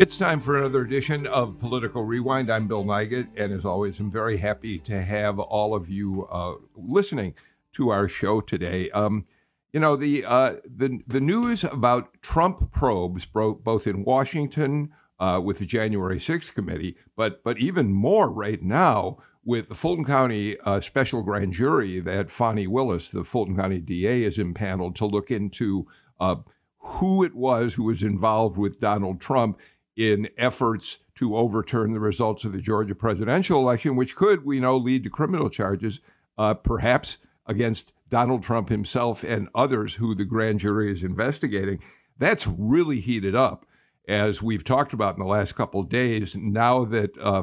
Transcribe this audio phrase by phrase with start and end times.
[0.00, 2.52] It's time for another edition of Political Rewind.
[2.52, 6.54] I'm Bill Nigut, and as always, I'm very happy to have all of you uh,
[6.76, 7.34] listening
[7.72, 8.90] to our show today.
[8.90, 9.26] Um,
[9.72, 15.58] you know the uh, the the news about Trump probes, both in Washington uh, with
[15.58, 20.80] the January 6th committee, but but even more right now with the Fulton County uh,
[20.80, 25.88] Special Grand Jury that Fani Willis, the Fulton County DA, is impaneled to look into
[26.20, 26.36] uh,
[26.78, 29.58] who it was who was involved with Donald Trump
[29.98, 34.76] in efforts to overturn the results of the Georgia presidential election, which could, we know,
[34.76, 35.98] lead to criminal charges,
[36.38, 41.80] uh, perhaps against Donald Trump himself and others who the grand jury is investigating.
[42.16, 43.66] That's really heated up,
[44.08, 46.36] as we've talked about in the last couple of days.
[46.36, 47.42] Now that uh,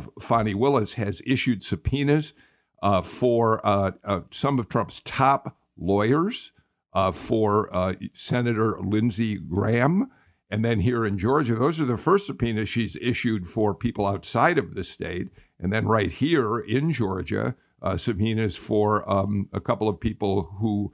[0.56, 2.34] Willis has issued subpoenas
[2.82, 6.54] uh, for uh, uh some of Trump's top lawyers,
[6.94, 10.10] uh, for Senator Lindsey Graham,
[10.56, 14.58] and then here in Georgia, those are the first subpoenas she's issued for people outside
[14.58, 15.28] of the state.
[15.60, 20.94] And then right here in Georgia, uh, subpoenas for um, a couple of people who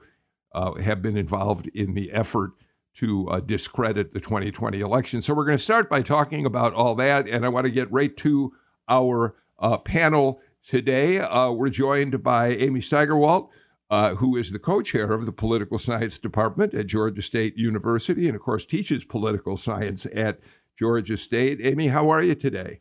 [0.52, 2.54] uh, have been involved in the effort
[2.94, 5.22] to uh, discredit the 2020 election.
[5.22, 7.28] So we're going to start by talking about all that.
[7.28, 8.52] And I want to get right to
[8.88, 11.20] our uh, panel today.
[11.20, 13.50] Uh, we're joined by Amy Steigerwalt
[13.92, 18.26] uh, who is the co chair of the political science department at Georgia State University
[18.26, 20.40] and, of course, teaches political science at
[20.78, 21.60] Georgia State.
[21.62, 22.80] Amy, how are you today?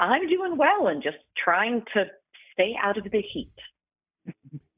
[0.00, 2.04] I'm doing well and just trying to
[2.54, 3.52] stay out of the heat.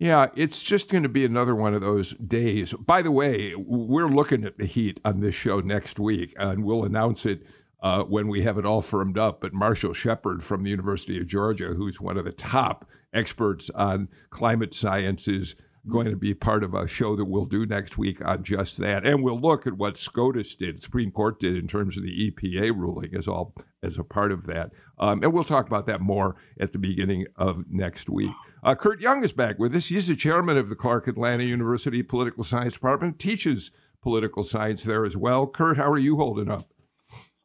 [0.01, 2.73] Yeah, it's just going to be another one of those days.
[2.73, 6.85] By the way, we're looking at the heat on this show next week, and we'll
[6.85, 7.47] announce it
[7.81, 9.41] uh, when we have it all firmed up.
[9.41, 14.09] But Marshall Shepard from the University of Georgia, who's one of the top experts on
[14.31, 15.55] climate science, is
[15.89, 19.07] going to be part of a show that we'll do next week on just that.
[19.07, 22.77] And we'll look at what SCOTUS did, Supreme Court did in terms of the EPA
[22.77, 24.73] ruling as all as a part of that.
[24.99, 28.33] Um, and we'll talk about that more at the beginning of next week.
[28.63, 29.87] Uh, Kurt Young is back with us.
[29.87, 33.71] He's the chairman of the Clark Atlanta University Political Science Department, teaches
[34.03, 35.47] political science there as well.
[35.47, 36.69] Kurt, how are you holding up?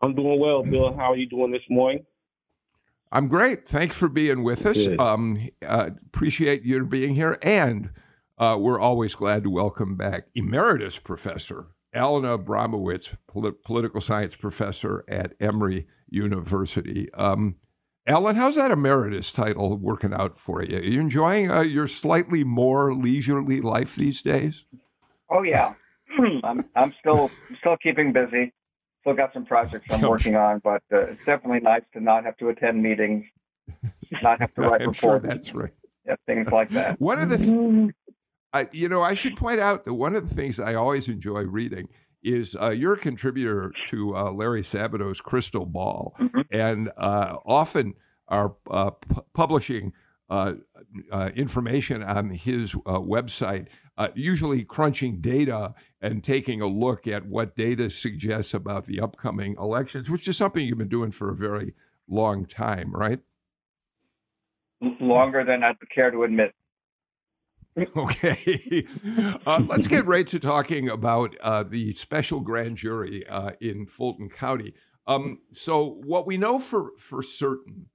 [0.01, 0.93] I'm doing well, Bill.
[0.93, 2.05] How are you doing this morning?
[3.15, 3.65] I'm great.
[3.65, 4.77] Thanks for being with us.
[4.99, 7.39] Um, uh, appreciate you being here.
[7.41, 7.91] And
[8.37, 15.05] uh, we're always glad to welcome back Emeritus Professor Alan Abramowitz, polit- political science professor
[15.07, 17.07] at Emory University.
[17.13, 17.55] Um,
[18.05, 20.75] Alan, how's that emeritus title working out for you?
[20.75, 24.65] Are you enjoying uh, your slightly more leisurely life these days?
[25.29, 25.73] Oh yeah,
[26.43, 28.51] I'm I'm still still keeping busy
[29.05, 32.35] still got some projects I'm working on, but uh, it's definitely nice to not have
[32.37, 33.25] to attend meetings,
[34.23, 34.99] not have to write I'm reports.
[34.99, 35.73] Sure that's right.
[36.07, 36.99] Yeah, things like that.
[36.99, 37.91] One of the, th-
[38.53, 41.41] I, you know, I should point out that one of the things I always enjoy
[41.41, 41.89] reading
[42.23, 46.41] is uh, you're a contributor to uh, Larry Sabato's Crystal Ball, mm-hmm.
[46.51, 47.95] and uh, often
[48.27, 49.93] are uh, p- publishing
[51.35, 53.67] information on his website,
[54.15, 60.09] usually crunching data and taking a look at what data suggests about the upcoming elections,
[60.09, 61.73] which is something you've been doing for a very
[62.07, 63.19] long time, right?
[64.81, 66.51] Longer than I'd care to admit.
[67.97, 68.87] Okay.
[69.45, 74.29] Uh, let's get right to talking about uh, the special grand jury uh, in Fulton
[74.29, 74.73] County.
[75.07, 77.87] Um, so, what we know for, for certain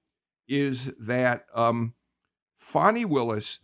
[0.46, 1.94] is that um,
[2.60, 3.58] Fani Willis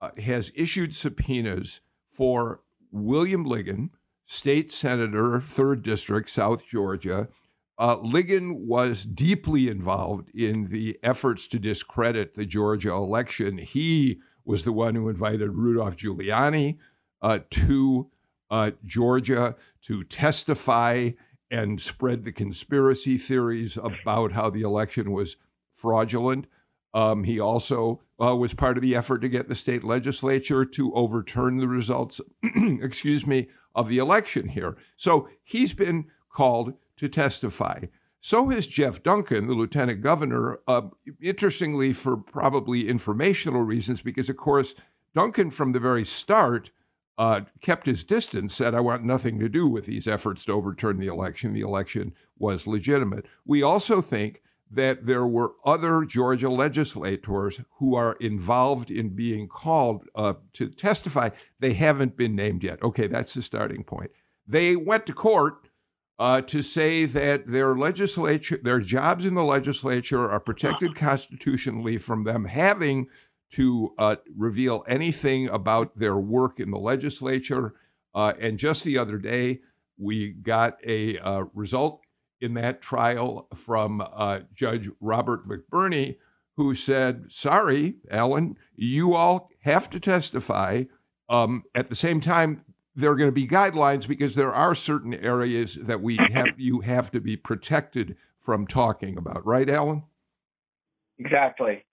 [0.00, 2.62] uh, has issued subpoenas for
[2.92, 3.90] William Ligon,
[4.24, 7.28] state senator, third district, South Georgia.
[7.76, 13.58] Uh, Ligon was deeply involved in the efforts to discredit the Georgia election.
[13.58, 16.78] He was the one who invited Rudolph Giuliani
[17.20, 18.10] uh, to
[18.48, 21.10] uh, Georgia to testify
[21.50, 25.36] and spread the conspiracy theories about how the election was
[25.74, 26.46] fraudulent.
[26.94, 30.92] Um, he also uh, was part of the effort to get the state legislature to
[30.94, 32.20] overturn the results,
[32.80, 34.76] excuse me, of the election here.
[34.96, 37.84] So he's been called to testify.
[38.20, 40.82] So has Jeff Duncan, the lieutenant governor, uh,
[41.22, 44.74] interestingly, for probably informational reasons, because, of course,
[45.14, 46.70] Duncan, from the very start,
[47.18, 50.98] uh, kept his distance, said, I want nothing to do with these efforts to overturn
[50.98, 51.52] the election.
[51.52, 53.26] The election was legitimate.
[53.44, 60.04] We also think that there were other Georgia legislators who are involved in being called
[60.14, 61.30] uh, to testify.
[61.60, 62.82] They haven't been named yet.
[62.82, 64.10] Okay, that's the starting point.
[64.46, 65.68] They went to court
[66.18, 72.24] uh, to say that their legislature, their jobs in the legislature are protected constitutionally from
[72.24, 73.08] them having
[73.50, 77.74] to uh, reveal anything about their work in the legislature.
[78.14, 79.60] Uh, and just the other day,
[79.98, 82.00] we got a uh, result
[82.40, 86.16] in that trial from uh, Judge Robert McBurney,
[86.56, 90.84] who said, Sorry, Alan, you all have to testify.
[91.28, 95.14] Um, at the same time, there are going to be guidelines because there are certain
[95.14, 100.04] areas that we have you have to be protected from talking about, right, Alan?
[101.18, 101.84] Exactly.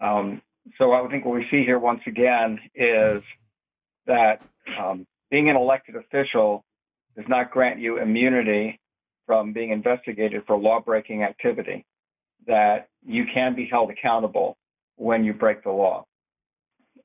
[0.00, 0.42] Um,
[0.78, 3.22] so I think what we see here once again is
[4.06, 4.40] that
[4.78, 6.64] um, being an elected official
[7.16, 8.80] does not grant you immunity
[9.26, 11.84] from being investigated for law breaking activity,
[12.46, 14.56] that you can be held accountable
[14.96, 16.04] when you break the law.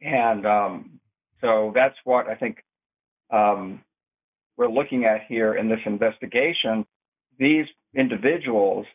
[0.01, 0.99] And um,
[1.41, 2.63] so that's what I think
[3.31, 3.81] um,
[4.57, 6.85] we're looking at here in this investigation.
[7.39, 7.65] These
[7.95, 8.85] individuals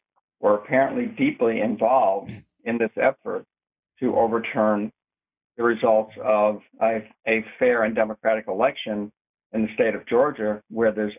[0.41, 2.33] were apparently deeply involved
[2.65, 3.45] in this effort
[4.01, 4.93] to overturn
[5.57, 9.13] the results of a, a fair and democratic election
[9.53, 11.13] in the state of Georgia, where there's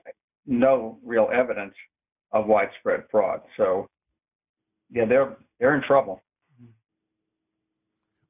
[0.45, 1.73] no real evidence
[2.33, 3.41] of widespread fraud.
[3.57, 3.87] So,
[4.91, 6.21] yeah, they're they're in trouble.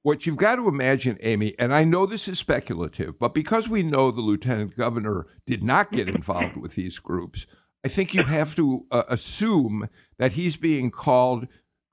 [0.04, 3.84] What you've got to imagine, Amy, and I know this is speculative, but because we
[3.84, 7.46] know the lieutenant governor did not get involved with these groups,
[7.86, 9.88] I think you have to uh, assume
[10.20, 11.48] that he's being called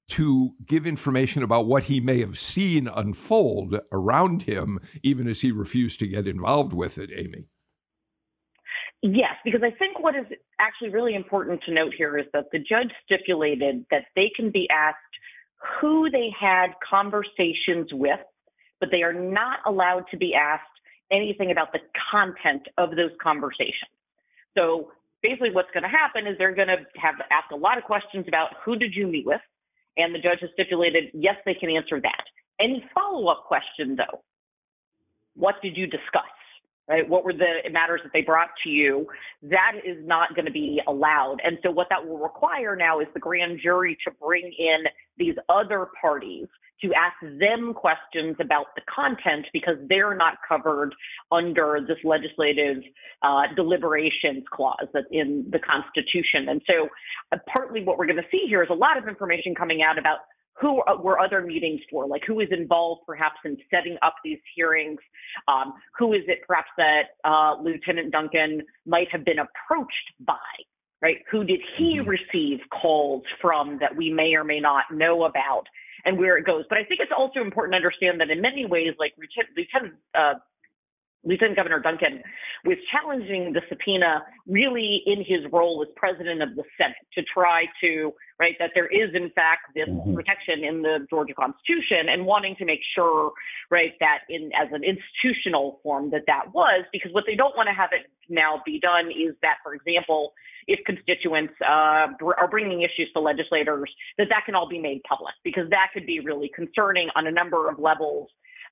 [0.09, 5.53] to give information about what he may have seen unfold around him, even as he
[5.53, 7.47] refused to get involved with it, Amy.
[9.03, 10.27] Yes, because I think what is
[10.59, 14.69] actually really important to note here is that the judge stipulated that they can be
[14.71, 14.99] asked
[15.81, 18.21] who they had conversations with,
[18.79, 20.65] but they are not allowed to be asked
[21.11, 21.81] anything about the
[22.11, 23.91] content of those conversations.
[24.57, 24.93] So
[25.23, 28.27] basically what's going to happen is they're going to have asked a lot of questions
[28.29, 29.41] about who did you meet with?
[29.97, 32.25] And the judge has stipulated, yes, they can answer that.
[32.61, 34.21] Any follow up question, though,
[35.35, 36.31] what did you discuss?
[36.91, 37.09] Right?
[37.09, 39.07] What were the matters that they brought to you?
[39.45, 41.37] That is not going to be allowed.
[41.45, 45.37] And so, what that will require now is the grand jury to bring in these
[45.49, 46.49] other parties
[46.83, 50.93] to ask them questions about the content because they're not covered
[51.31, 52.83] under this legislative
[53.23, 56.49] uh, deliberations clause that's in the Constitution.
[56.49, 56.89] And so,
[57.31, 59.97] uh, partly what we're going to see here is a lot of information coming out
[59.97, 60.19] about
[60.61, 64.99] who were other meetings for, like who is involved perhaps in setting up these hearings,
[65.49, 70.35] um, who is it perhaps that uh, Lieutenant Duncan might have been approached by,
[71.03, 71.19] right?
[71.31, 72.09] Who did he mm-hmm.
[72.09, 75.65] receive calls from that we may or may not know about?
[76.07, 76.65] and where it goes.
[76.71, 80.41] But I think it's also important to understand that in many ways, like Lieutenant uh,
[81.25, 82.23] Lieutenant Governor Duncan
[82.65, 87.65] was challenging the subpoena really in his role as president of the Senate to try
[87.83, 90.15] to, right, that there is in fact this mm-hmm.
[90.15, 93.33] protection in the Georgia Constitution and wanting to make sure,
[93.71, 97.69] right, that in as an institutional form that that was, because what they don't want
[97.69, 100.33] to have it now be done is that, for example,
[100.67, 105.35] if constituents uh, are bringing issues to legislators, that that can all be made public
[105.45, 108.29] because that could be really concerning on a number of levels.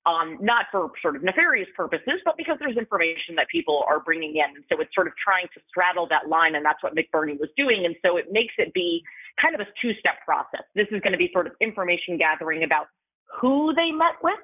[0.07, 4.37] Um, not for sort of nefarious purposes, but because there's information that people are bringing
[4.37, 4.57] in.
[4.57, 7.50] And so it's sort of trying to straddle that line, and that's what McBurney was
[7.59, 7.85] doing.
[7.85, 9.02] And so it makes it be
[9.43, 10.64] kind of a two step process.
[10.75, 12.88] This is going to be sort of information gathering about
[13.40, 14.38] who they met with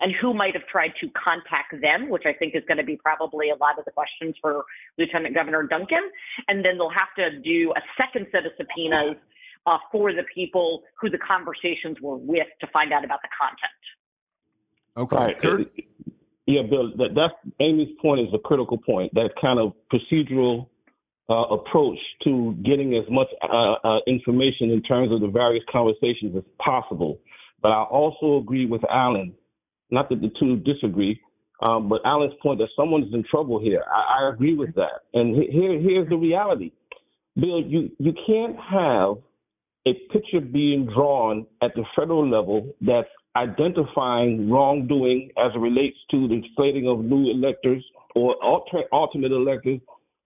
[0.00, 2.96] and who might have tried to contact them, which I think is going to be
[2.96, 4.64] probably a lot of the questions for
[4.98, 6.10] Lieutenant Governor Duncan.
[6.48, 9.20] And then they'll have to do a second set of subpoenas
[9.66, 13.82] uh, for the people who the conversations were with to find out about the content.
[15.00, 15.16] Okay.
[15.16, 15.38] Right.
[15.38, 15.72] Kurt?
[16.46, 19.14] Yeah, Bill, that, that's Amy's point is a critical point.
[19.14, 20.66] That kind of procedural
[21.28, 26.36] uh, approach to getting as much uh, uh, information in terms of the various conversations
[26.36, 27.20] as possible.
[27.62, 29.34] But I also agree with Alan
[29.90, 31.20] not that the two disagree,
[31.62, 33.82] um, but Alan's point that someone's in trouble here.
[33.92, 35.02] I, I agree with that.
[35.14, 36.72] And here, here's the reality,
[37.36, 37.60] Bill.
[37.60, 39.16] You you can't have
[39.86, 46.28] a picture being drawn at the federal level that's identifying wrongdoing as it relates to
[46.28, 47.84] the slating of new electors
[48.14, 49.80] or alter, alternate electors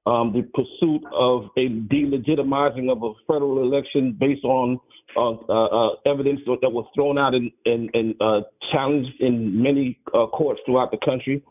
[0.06, 4.78] um, the pursuit of a delegitimizing of a federal election based on
[5.16, 8.40] uh, uh, uh evidence that was thrown out and, uh,
[8.72, 11.42] challenged in many uh, courts throughout the country.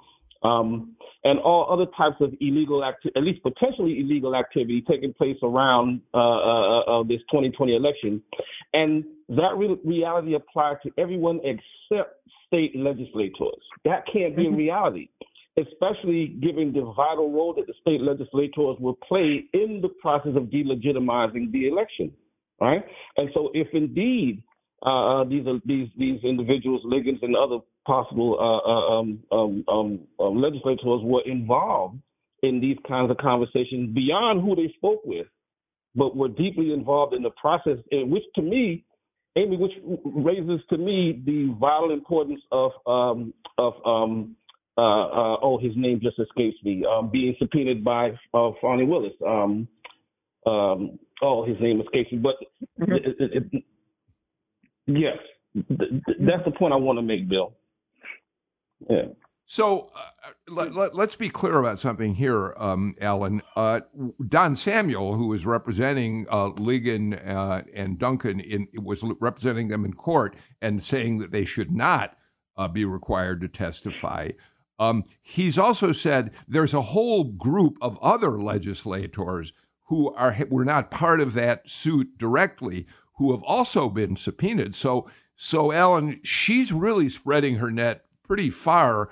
[0.44, 0.96] um,
[1.26, 6.02] and all other types of illegal activity, at least potentially illegal activity taking place around
[6.14, 8.22] uh, this 2020 election.
[8.74, 9.06] And
[9.38, 13.62] that re- reality applies to everyone except state legislators.
[13.86, 14.56] That can't be a mm-hmm.
[14.56, 15.10] reality,
[15.58, 20.44] especially given the vital role that the state legislators will play in the process of
[20.44, 22.12] delegitimizing the election.
[22.62, 22.84] Right?
[23.18, 24.44] And so, if indeed
[24.86, 30.00] uh, uh, these these these individuals, Liggins and other possible uh, uh, um, um, um,
[30.20, 32.00] um, legislators were involved
[32.42, 35.28] in these kinds of conversations beyond who they spoke with,
[35.96, 38.86] but were deeply involved in the process, in which to me,
[39.36, 39.72] Amy, which
[40.04, 44.36] raises to me the vital importance of um, of um,
[44.78, 49.14] uh, uh, oh, his name just escapes me, um, being subpoenaed by uh, Fani Willis.
[49.26, 49.68] Um,
[50.46, 52.36] um, oh, his name escapes me, but
[52.80, 52.94] mm-hmm.
[52.94, 53.64] it, it, it,
[54.88, 55.18] yes,
[55.56, 57.54] that's the point I want to make, Bill.
[58.90, 59.04] Yeah.
[59.46, 63.42] So uh, let, us let, be clear about something here, um, Alan.
[63.56, 63.82] Uh,
[64.28, 69.94] Don Samuel, who was representing uh, Ligon uh, and Duncan, in, was representing them in
[69.94, 72.18] court and saying that they should not
[72.56, 74.30] uh, be required to testify.
[74.80, 79.54] Um, he's also said there's a whole group of other legislators
[79.88, 84.74] who are were not part of that suit directly, who have also been subpoenaed.
[84.74, 89.10] So, so Alan, she's really spreading her net pretty far.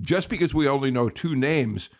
[0.00, 1.90] Just because we only know two names,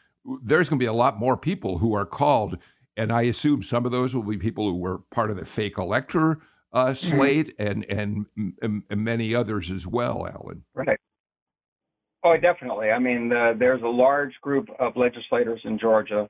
[0.42, 2.58] there's going to be a lot more people who are called.
[2.96, 5.76] And I assume some of those will be people who were part of the fake
[5.78, 6.40] elector
[6.72, 7.16] uh, mm-hmm.
[7.16, 8.26] slate and, and,
[8.62, 10.64] and many others as well, Alan.
[10.74, 10.98] Right.
[12.24, 12.90] Oh, definitely.
[12.90, 16.28] I mean, uh, there's a large group of legislators in Georgia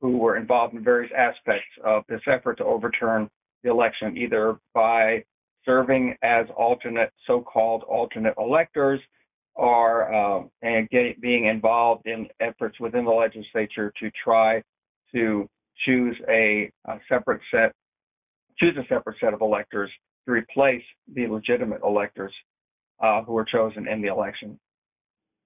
[0.00, 3.28] who were involved in various aspects of this effort to overturn
[3.62, 5.24] the election, either by
[5.64, 9.00] serving as alternate, so-called alternate electors,
[9.56, 10.88] are uh, and
[11.20, 14.62] being involved in efforts within the legislature to try
[15.14, 15.46] to
[15.84, 17.72] choose a, a, separate set,
[18.58, 19.90] choose a separate set of electors
[20.26, 20.82] to replace
[21.14, 22.32] the legitimate electors
[23.02, 24.58] uh, who were chosen in the election.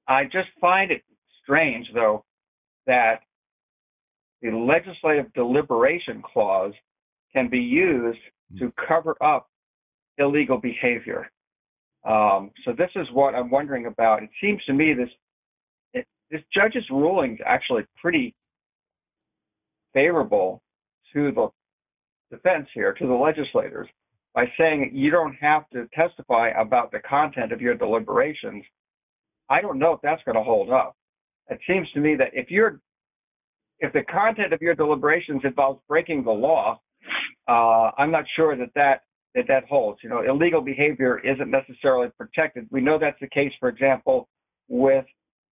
[0.09, 1.03] I just find it
[1.43, 2.25] strange, though,
[2.87, 3.21] that
[4.43, 6.73] the legislative deliberation clause
[7.33, 8.19] can be used
[8.59, 9.49] to cover up
[10.19, 11.31] illegal behavior.
[12.05, 14.23] Um, so this is what I'm wondering about.
[14.23, 15.09] It seems to me this
[15.95, 18.35] it, this judge's ruling is actually pretty
[19.95, 20.63] favorable
[21.13, 21.49] to the
[22.31, 23.89] defense here, to the legislators,
[24.35, 28.65] by saying you don't have to testify about the content of your deliberations.
[29.49, 30.97] I don't know if that's going to hold up.
[31.49, 32.81] It seems to me that if you're
[33.81, 36.81] if the content of your deliberations involves breaking the law,
[37.49, 39.03] uh, I'm not sure that that
[39.35, 40.01] that that holds.
[40.03, 42.67] You know, illegal behavior isn't necessarily protected.
[42.71, 44.29] We know that's the case, for example,
[44.69, 45.05] with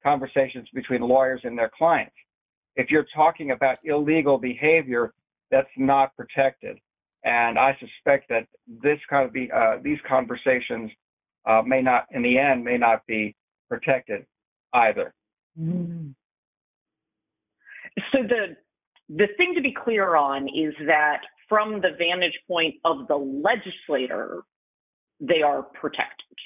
[0.03, 2.15] conversations between lawyers and their clients.
[2.77, 5.13] If you're talking about illegal behavior,
[5.51, 6.79] that's not protected.
[7.25, 10.91] And I suspect that this kind of be, uh, these conversations
[11.47, 13.37] uh, may not, in the end, may not be
[13.69, 14.25] protected
[14.73, 15.15] either.
[15.61, 16.09] Mm-hmm.
[18.13, 18.57] So the
[19.09, 21.21] the thing to be clear on is that
[21.53, 24.41] from the vantage point of the legislator,
[25.21, 26.39] they are protected.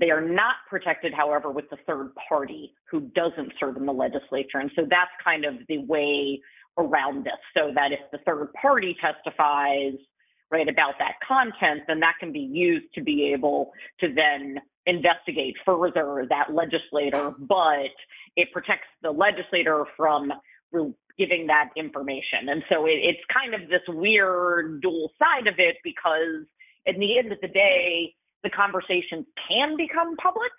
[0.00, 4.58] They are not protected, however, with the third party who doesn't serve in the legislature.
[4.58, 6.40] And so that's kind of the way
[6.76, 7.38] around this.
[7.56, 9.94] So that if the third party testifies,
[10.50, 15.54] right, about that content, then that can be used to be able to then investigate
[15.64, 17.94] further that legislator, but
[18.34, 20.32] it protects the legislator from
[21.20, 22.48] giving that information.
[22.48, 26.48] And so it, it's kind of this weird dual side of it because
[26.88, 30.56] at the end of the day, the conversations can become public.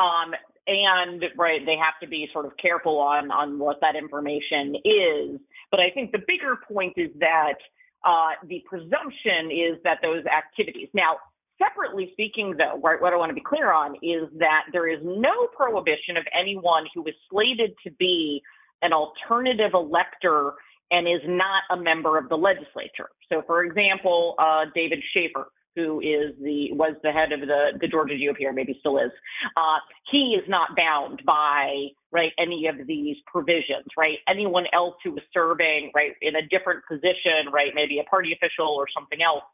[0.00, 0.34] Um,
[0.66, 5.40] and right, they have to be sort of careful on on what that information is.
[5.70, 7.58] But I think the bigger point is that
[8.04, 10.88] uh, the presumption is that those activities.
[10.92, 11.16] Now,
[11.58, 15.00] separately speaking, though, right, what I want to be clear on is that there is
[15.02, 18.42] no prohibition of anyone who is slated to be
[18.82, 20.52] an alternative elector
[20.90, 23.10] and is not a member of the legislature.
[23.30, 27.86] So, for example, uh, David Shafer, who is the was the head of the, the
[27.86, 29.12] Georgia GOP, or maybe still is,
[29.56, 29.78] uh,
[30.10, 33.86] he is not bound by right any of these provisions.
[33.96, 38.32] Right, anyone else who is serving right in a different position, right, maybe a party
[38.32, 39.44] official or something else,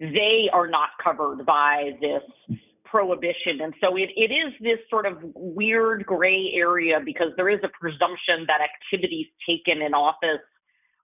[0.00, 2.22] they are not covered by this
[2.92, 3.54] prohibition.
[3.64, 7.72] And so it, it is this sort of weird gray area because there is a
[7.80, 10.44] presumption that activities taken in office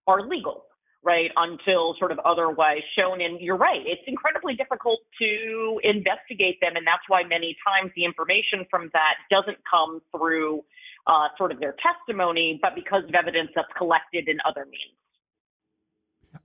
[0.06, 0.56] are legal.
[1.02, 3.20] right, until sort of otherwise shown.
[3.20, 6.76] And you're right, it's incredibly difficult to investigate them.
[6.76, 10.62] And that's why many times the information from that doesn't come through
[11.06, 14.98] uh, sort of their testimony, but because of evidence that's collected in other means.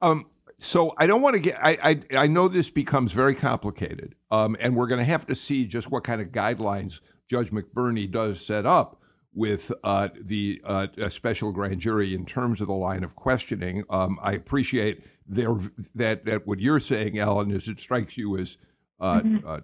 [0.02, 0.26] Um,
[0.58, 1.58] so I don't want to get.
[1.64, 5.36] I, I, I know this becomes very complicated, um, and we're going to have to
[5.36, 9.02] see just what kind of guidelines Judge McBurney does set up
[9.34, 13.84] with uh, the uh, special grand jury in terms of the line of questioning.
[13.90, 15.56] Um, I appreciate their,
[15.96, 18.58] that that what you're saying, Alan, is it strikes you as
[19.00, 19.48] uh, mm-hmm.
[19.48, 19.60] Uh,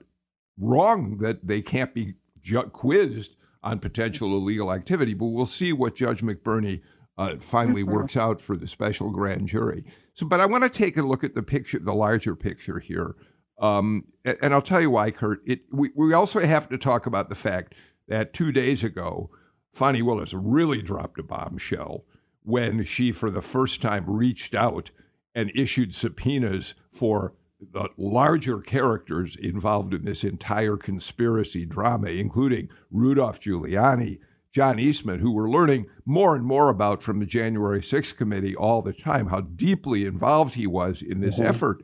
[0.58, 5.13] wrong that they can't be ju- quizzed on potential illegal activity.
[5.13, 6.81] But we'll see what Judge McBurney
[7.17, 7.93] uh, finally mm-hmm.
[7.93, 9.86] works out for the special grand jury.
[10.19, 13.15] So, but I want to take a look at the picture, the larger picture here.
[13.57, 15.39] Um, and I'll tell you why, Kurt.
[15.47, 17.73] It, we, we also have to talk about the fact
[18.09, 19.29] that two days ago,
[19.71, 22.03] Fani Willis really dropped a bombshell
[22.43, 24.91] when she, for the first time, reached out
[25.33, 33.39] and issued subpoenas for the larger characters involved in this entire conspiracy drama, including Rudolph
[33.39, 34.19] Giuliani,
[34.51, 38.82] John Eastman, who we're learning more and more about from the January 6th committee all
[38.82, 41.48] the time, how deeply involved he was in this mm-hmm.
[41.48, 41.84] effort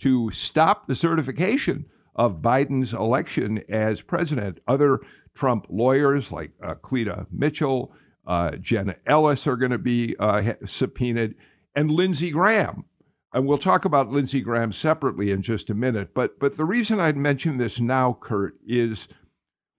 [0.00, 4.60] to stop the certification of Biden's election as president.
[4.68, 5.00] Other
[5.34, 7.92] Trump lawyers like uh, Cleta Mitchell,
[8.26, 11.34] uh, Jenna Ellis are going to be uh, subpoenaed,
[11.74, 12.84] and Lindsey Graham.
[13.32, 16.14] And we'll talk about Lindsey Graham separately in just a minute.
[16.14, 19.08] But but the reason I'd mention this now, Kurt, is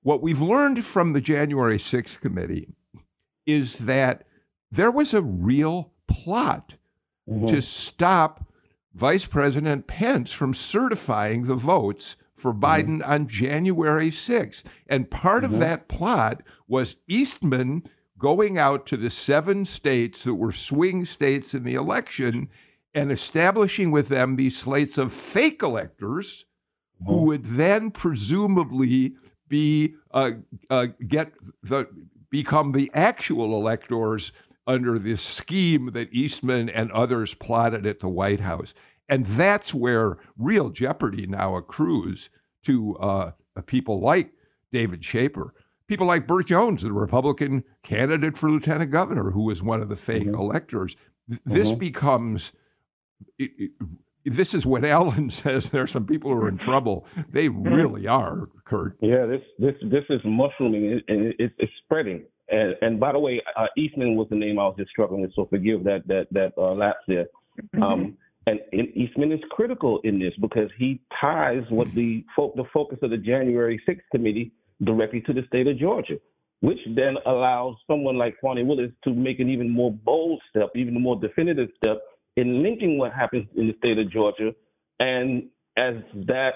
[0.06, 2.68] what we've learned from the January 6th committee
[3.48, 4.28] is that
[4.70, 6.76] there was a real plot
[7.28, 7.48] mm-hmm.
[7.48, 8.48] to stop
[8.94, 12.64] Vice President Pence from certifying the votes for mm-hmm.
[12.64, 13.12] Biden mm-hmm.
[13.12, 14.66] on January 6th.
[14.86, 15.56] And part mm-hmm.
[15.56, 17.82] of that plot was Eastman
[18.20, 22.48] going out to the seven states that were swing states in the election
[22.94, 26.46] and establishing with them these slates of fake electors
[27.02, 27.12] mm-hmm.
[27.12, 29.16] who would then presumably
[29.48, 30.32] be uh,
[30.70, 31.34] uh, get
[31.64, 31.88] the
[32.30, 34.32] become the actual electors
[34.68, 38.74] under this scheme that Eastman and others plotted at the White House.
[39.08, 42.30] And that's where real jeopardy now accrues
[42.64, 43.32] to uh,
[43.68, 44.32] people like
[44.72, 45.54] David Shafer,
[45.88, 49.96] people like Burt Jones, the Republican candidate for lieutenant governor, who was one of the
[49.96, 50.36] fake mm-hmm.
[50.36, 50.96] electors.
[51.28, 51.80] This mm-hmm.
[51.80, 52.54] becomes.
[53.38, 53.72] It, it,
[54.26, 55.70] this is what Alan says.
[55.70, 57.06] There are some people who are in trouble.
[57.30, 57.74] They mm-hmm.
[57.74, 58.98] really are, Kurt.
[59.02, 62.26] Yeah, this this this is mushrooming and it, it's spreading.
[62.50, 65.34] And, and by the way, uh, Eastman was the name I was just struggling with,
[65.36, 67.26] so forgive that that that uh, lapse there.
[67.74, 67.84] Mm-hmm.
[67.84, 68.60] Um, and,
[68.96, 73.18] Eastman is critical in this because he ties what the fo- the focus of the
[73.18, 74.52] January 6th committee
[74.84, 76.18] directly to the state of Georgia,
[76.60, 80.96] which then allows someone like Fani Willis to make an even more bold step, even
[80.96, 82.02] a more definitive step
[82.36, 84.52] in linking what happens in the state of Georgia,
[85.00, 85.44] and
[85.78, 85.96] as
[86.28, 86.54] that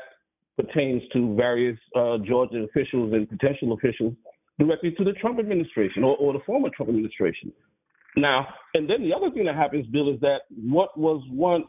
[0.57, 4.13] pertains to various uh, Georgia officials and potential officials
[4.59, 7.51] directly to the Trump administration or, or the former Trump administration.
[8.17, 11.67] Now, and then the other thing that happens, Bill, is that what was once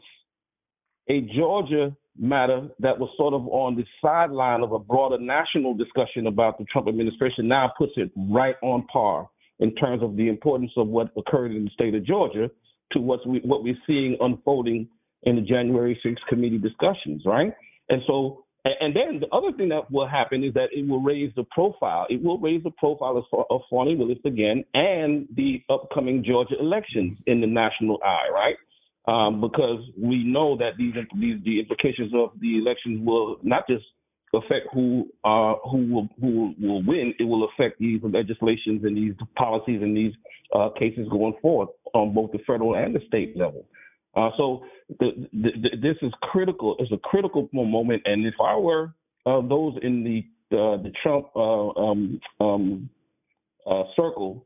[1.09, 6.27] a Georgia matter that was sort of on the sideline of a broader national discussion
[6.27, 10.71] about the Trump administration now puts it right on par in terms of the importance
[10.75, 12.49] of what occurred in the state of Georgia
[12.93, 14.87] to what we what we're seeing unfolding
[15.23, 17.53] in the January 6th committee discussions, right?
[17.89, 21.31] And so and then the other thing that will happen is that it will raise
[21.35, 22.05] the profile.
[22.09, 27.17] It will raise the profile of, of Fani Willis again and the upcoming Georgia elections
[27.25, 28.55] in the national eye, right?
[29.07, 33.83] Um, because we know that these, these the implications of the elections will not just
[34.37, 37.13] affect who uh, who will who will win.
[37.19, 40.13] It will affect these legislations and these policies and these
[40.55, 43.65] uh, cases going forward on both the federal and the state level.
[44.15, 44.63] Uh, so
[44.99, 46.75] the, the, the, this is critical.
[46.79, 48.03] It's a critical moment.
[48.05, 48.93] And if I were
[49.25, 50.23] uh, those in the
[50.55, 52.89] uh, the Trump uh, um, um,
[53.95, 54.45] circle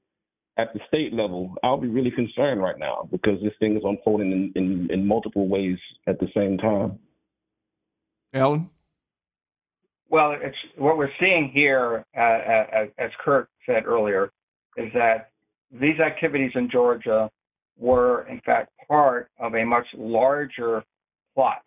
[0.57, 4.31] at the state level, I'll be really concerned right now because this thing is unfolding
[4.31, 6.99] in, in, in multiple ways at the same time.
[8.33, 8.69] Alan?
[10.09, 14.31] Well, it's what we're seeing here, uh, as Kurt said earlier,
[14.77, 15.31] is that
[15.71, 17.29] these activities in Georgia
[17.77, 20.83] were, in fact, part of a much larger
[21.33, 21.61] plot,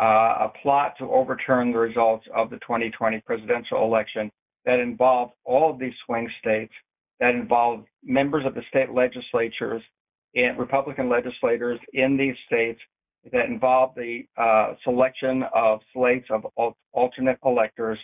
[0.00, 4.30] uh, a plot to overturn the results of the 2020 presidential election
[4.64, 6.72] that involved all of these swing states,
[7.20, 9.82] that involved members of the state legislatures
[10.34, 12.80] and Republican legislators in these states,
[13.32, 16.44] that involved the uh, selection of slates of
[16.92, 17.98] alternate electors,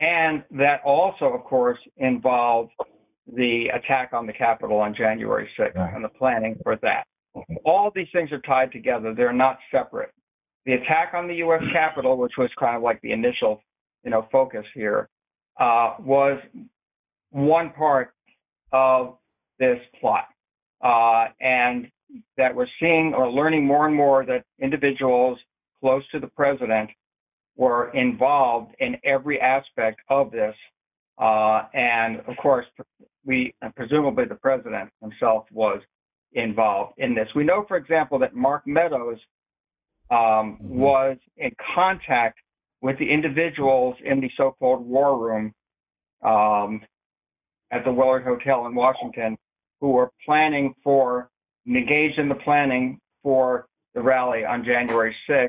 [0.00, 2.72] and that also, of course, involved
[3.34, 7.04] the attack on the Capitol on January 6th and the planning for that.
[7.64, 9.14] all these things are tied together.
[9.14, 10.10] They're not separate.
[10.64, 11.62] The attack on the U.S.
[11.72, 13.60] Capitol, which was kind of like the initial,
[14.04, 15.08] you know, focus here,
[15.60, 16.40] uh, was
[17.30, 18.12] one part
[18.72, 19.18] of
[19.58, 20.26] this plot,
[20.82, 21.88] uh, and
[22.36, 25.38] that we're seeing or learning more and more that individuals
[25.80, 26.90] close to the president
[27.56, 30.54] were involved in every aspect of this.
[31.18, 32.66] Uh, and of course,
[33.24, 35.80] we presumably the president himself was
[36.32, 37.28] involved in this.
[37.34, 39.18] We know, for example, that Mark Meadows
[40.10, 40.78] um, mm-hmm.
[40.78, 42.38] was in contact
[42.82, 45.52] with the individuals in the so-called war room
[46.22, 46.82] um,
[47.72, 49.36] at the Willard Hotel in Washington
[49.80, 51.30] who were planning for,
[51.66, 55.48] engaged in the planning for the rally on January 6th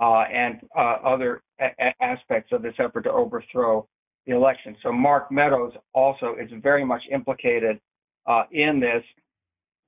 [0.00, 3.86] uh, and uh, other a- aspects of this effort to overthrow
[4.26, 4.76] the election.
[4.82, 7.78] So Mark Meadows also is very much implicated
[8.26, 9.04] uh, in this.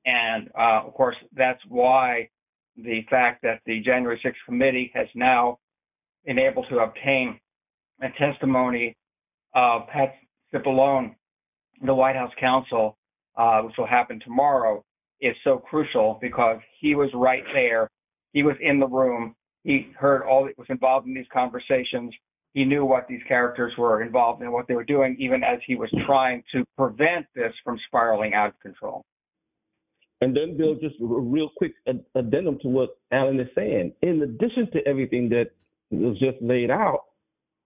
[0.04, 2.28] And uh, of course, that's why
[2.76, 5.58] the fact that the January 6th committee has now
[6.24, 7.40] been able to obtain
[8.02, 8.94] a testimony
[9.54, 10.14] of Pat
[10.52, 11.14] Cipollone,
[11.84, 12.96] the White House counsel,
[13.36, 14.84] uh, which will happen tomorrow,
[15.20, 17.88] is so crucial because he was right there.
[18.32, 19.34] He was in the room.
[19.64, 22.12] He heard all that was involved in these conversations.
[22.54, 25.74] He knew what these characters were involved in, what they were doing, even as he
[25.74, 29.04] was trying to prevent this from spiraling out of control.
[30.22, 31.72] And then, Bill, just a real quick
[32.14, 33.92] addendum to what Alan is saying.
[34.00, 35.50] In addition to everything that
[35.90, 37.00] was just laid out,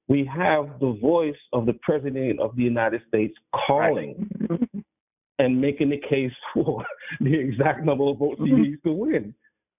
[0.09, 4.85] we have the voice of the President of the United States calling right.
[5.41, 6.85] And making the case for
[7.21, 9.35] the exact number of votes he needs to win.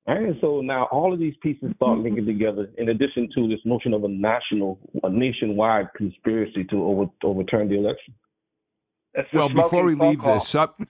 [0.07, 0.23] Right?
[0.23, 3.93] And so now all of these pieces start linking together in addition to this notion
[3.93, 8.15] of a national, a nationwide conspiracy to over, overturn the election.
[9.31, 10.81] well, before we leave this up,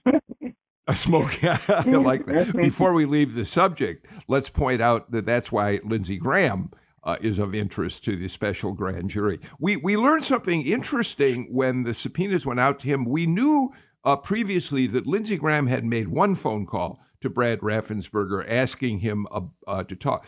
[0.88, 1.44] a smoke.
[1.44, 2.54] I like that.
[2.56, 6.70] Before we leave the subject, let's point out that that's why Lindsey Graham
[7.04, 9.40] uh, is of interest to the special grand jury.
[9.58, 13.04] We we learned something interesting when the subpoenas went out to him.
[13.04, 13.72] We knew
[14.04, 19.26] uh, previously that Lindsey Graham had made one phone call to Brad Raffensperger asking him
[19.30, 20.26] uh, uh, to talk.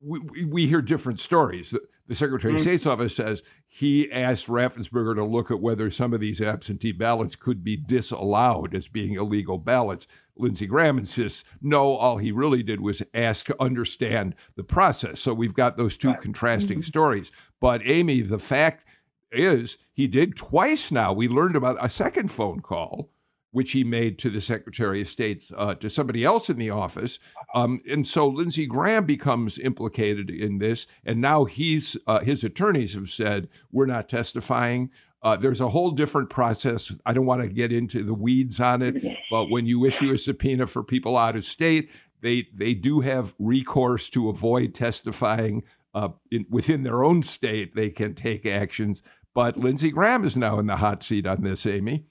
[0.00, 1.70] We, we, hear different stories.
[1.70, 2.56] The, the Secretary mm-hmm.
[2.56, 6.90] of State's office says he asked Raffensperger to look at whether some of these absentee
[6.90, 10.08] ballots could be disallowed as being illegal ballots.
[10.36, 15.20] Lindsey Graham insists no, all he really did was ask to understand the process.
[15.20, 16.20] So we've got those two right.
[16.20, 16.86] contrasting mm-hmm.
[16.86, 17.30] stories.
[17.60, 18.84] But Amy, the fact
[19.30, 21.12] is he did twice now.
[21.12, 23.11] We learned about a second phone call
[23.52, 27.18] which he made to the Secretary of State's uh, to somebody else in the office,
[27.54, 32.94] um, and so Lindsey Graham becomes implicated in this, and now he's uh, his attorneys
[32.94, 34.90] have said we're not testifying.
[35.22, 36.92] Uh, there's a whole different process.
[37.06, 38.96] I don't want to get into the weeds on it,
[39.30, 41.90] but when you issue a subpoena for people out of state,
[42.22, 45.62] they they do have recourse to avoid testifying
[45.94, 47.74] uh, in, within their own state.
[47.74, 49.02] They can take actions.
[49.34, 52.06] But Lindsey Graham is now in the hot seat on this, Amy.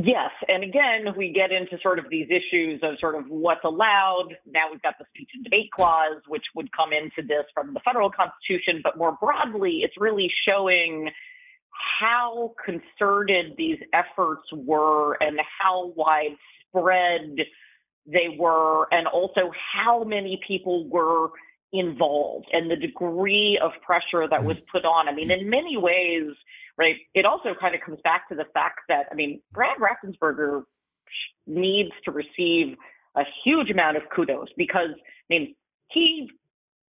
[0.00, 0.30] Yes.
[0.46, 4.28] And again, we get into sort of these issues of sort of what's allowed.
[4.46, 7.80] Now we've got the speech and debate clause, which would come into this from the
[7.80, 8.80] federal constitution.
[8.84, 11.10] But more broadly, it's really showing
[12.00, 17.36] how concerted these efforts were and how widespread
[18.06, 21.30] they were, and also how many people were
[21.72, 25.08] involved and the degree of pressure that was put on.
[25.08, 26.32] I mean, in many ways,
[26.76, 30.64] right, it also kind of comes back to the fact that, I mean, Brad Raffensperger
[31.46, 32.76] needs to receive
[33.16, 35.54] a huge amount of kudos because, I mean,
[35.90, 36.30] he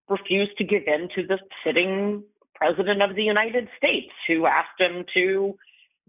[0.08, 2.22] refused to give in to the sitting
[2.54, 5.54] president of the United States who asked him to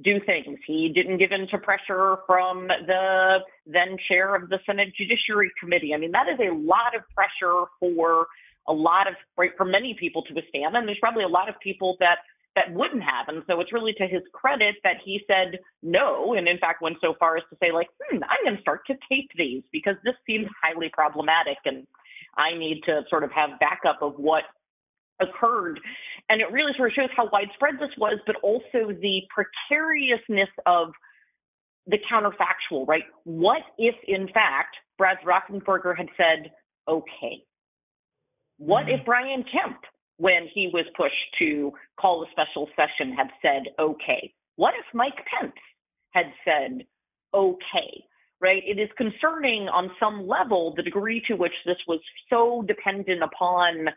[0.03, 0.59] do things.
[0.65, 5.93] He didn't give in to pressure from the then chair of the Senate Judiciary Committee.
[5.93, 8.27] I mean, that is a lot of pressure for
[8.69, 11.55] a lot of right for many people to withstand, and there's probably a lot of
[11.61, 12.19] people that
[12.55, 13.27] that wouldn't have.
[13.27, 16.97] And so it's really to his credit that he said no, and in fact went
[17.01, 19.95] so far as to say like, hmm, I'm going to start to tape these because
[20.03, 21.85] this seems highly problematic, and
[22.37, 24.43] I need to sort of have backup of what
[25.19, 25.79] occurred.
[26.29, 30.91] And it really sort of shows how widespread this was, but also the precariousness of
[31.87, 33.03] the counterfactual, right?
[33.23, 36.51] What if, in fact, Brad Raffensperger had said,
[36.87, 37.43] okay,
[38.59, 38.99] what mm-hmm.
[38.99, 39.79] if Brian Kemp,
[40.17, 44.33] when he was pushed to call a special session, had said, okay?
[44.57, 45.55] What if Mike Pence
[46.11, 46.85] had said,
[47.33, 48.03] okay?
[48.41, 48.61] Right?
[48.65, 53.87] It is concerning on some level the degree to which this was so dependent upon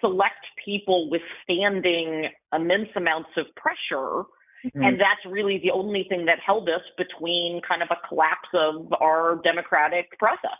[0.00, 4.24] select people withstanding immense amounts of pressure.
[4.64, 4.82] Mm-hmm.
[4.82, 8.92] And that's really the only thing that held us between kind of a collapse of
[9.00, 10.58] our democratic process.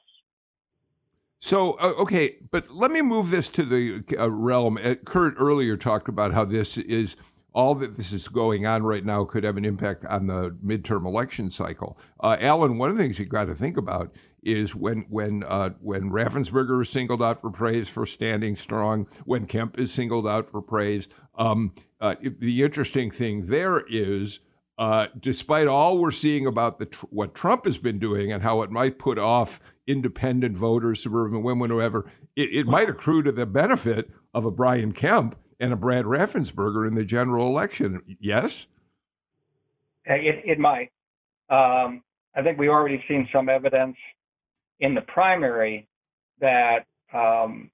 [1.38, 4.78] So, uh, okay, but let me move this to the uh, realm.
[4.82, 7.16] Uh, Kurt earlier talked about how this is
[7.52, 11.06] all that this is going on right now could have an impact on the midterm
[11.06, 11.98] election cycle.
[12.20, 15.70] Uh, Alan, one of the things you got to think about is when when uh,
[15.80, 20.48] when Raffensperger is singled out for praise for standing strong, when Kemp is singled out
[20.48, 21.08] for praise.
[21.34, 24.40] Um, uh, the interesting thing there is.
[24.78, 28.70] Uh, despite all we're seeing about the what Trump has been doing and how it
[28.70, 34.10] might put off independent voters, suburban women, whoever, it, it might accrue to the benefit
[34.34, 38.02] of a Brian Kemp and a Brad Raffensperger in the general election.
[38.20, 38.66] Yes?
[40.04, 40.90] It, it might.
[41.48, 42.02] Um,
[42.36, 43.96] I think we've already seen some evidence
[44.80, 45.88] in the primary
[46.40, 46.84] that
[47.14, 47.70] um,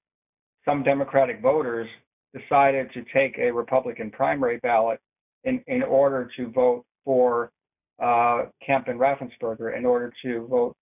[0.63, 1.89] some Democratic voters
[2.33, 4.99] decided to take a Republican primary ballot
[5.43, 7.51] in, in order to vote for
[8.01, 10.75] uh, Kemp and Raffensperger, in order to vote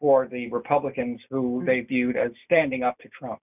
[0.00, 3.38] for the Republicans who they viewed as standing up to Trump.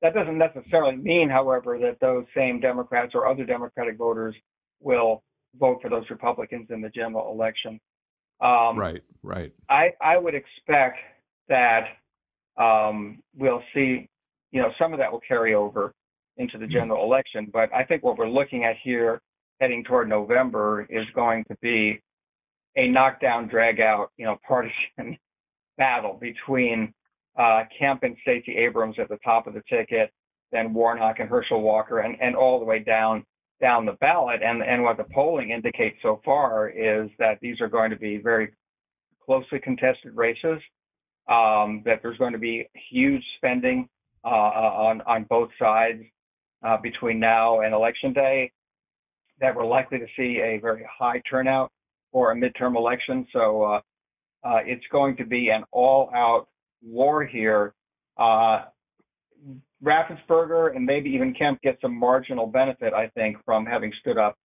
[0.00, 4.34] That doesn't necessarily mean, however, that those same Democrats or other Democratic voters
[4.80, 5.22] will
[5.60, 7.78] vote for those Republicans in the general election.
[8.40, 9.52] Um, right, right.
[9.68, 10.98] I, I would expect
[11.48, 11.84] that
[12.56, 14.08] um, we'll see,
[14.50, 15.92] you know, some of that will carry over
[16.36, 17.48] into the general election.
[17.52, 19.20] But I think what we're looking at here
[19.62, 22.02] heading toward November is going to be
[22.76, 25.16] a knockdown, drag out, you know, partisan
[25.78, 26.92] battle between
[27.38, 30.10] uh, Kemp and Stacey Abrams at the top of the ticket,
[30.50, 33.24] then Warnock and Herschel Walker, and, and all the way down
[33.60, 34.42] down the ballot.
[34.42, 38.16] And and what the polling indicates so far is that these are going to be
[38.16, 38.48] very
[39.24, 40.60] closely contested races.
[41.28, 43.88] Um, that there's going to be huge spending
[44.24, 46.02] uh, on on both sides
[46.66, 48.50] uh, between now and election day.
[49.42, 51.70] That we're likely to see a very high turnout
[52.12, 53.26] for a midterm election.
[53.32, 53.80] So uh,
[54.44, 56.48] uh it's going to be an all-out
[56.82, 57.74] war here,
[58.16, 58.64] uh,
[59.82, 64.36] Raffensperger and maybe even Kemp get some marginal benefit, I think, from having stood up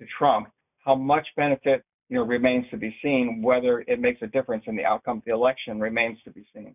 [0.00, 0.48] to Trump.
[0.84, 3.40] How much benefit, you know, remains to be seen.
[3.42, 6.74] Whether it makes a difference in the outcome of the election remains to be seen.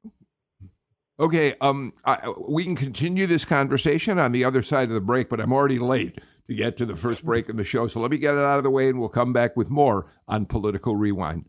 [1.19, 5.29] Okay, um, I, we can continue this conversation on the other side of the break,
[5.29, 7.87] but I'm already late to get to the first break of the show.
[7.87, 10.05] So let me get it out of the way, and we'll come back with more
[10.27, 11.45] on Political Rewind.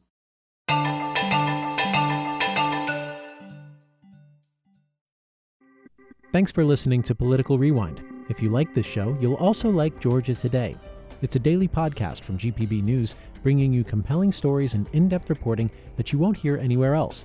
[6.33, 8.03] Thanks for listening to Political Rewind.
[8.29, 10.77] If you like this show, you'll also like Georgia Today.
[11.23, 15.71] It's a daily podcast from GPB News, bringing you compelling stories and in depth reporting
[15.97, 17.25] that you won't hear anywhere else.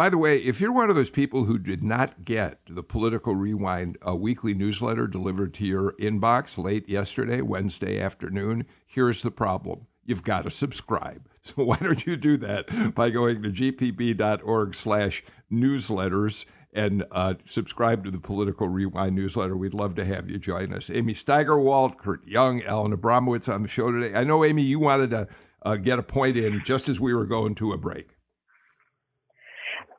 [0.00, 3.34] By the way, if you're one of those people who did not get the Political
[3.34, 9.88] Rewind a weekly newsletter delivered to your inbox late yesterday, Wednesday afternoon, here's the problem.
[10.06, 11.28] You've got to subscribe.
[11.42, 18.02] So why don't you do that by going to gpb.org slash newsletters and uh, subscribe
[18.04, 19.54] to the Political Rewind newsletter.
[19.54, 20.88] We'd love to have you join us.
[20.88, 24.14] Amy Steigerwalt, Kurt Young, Alan Abramowitz on the show today.
[24.14, 25.28] I know, Amy, you wanted to
[25.62, 28.16] uh, get a point in just as we were going to a break.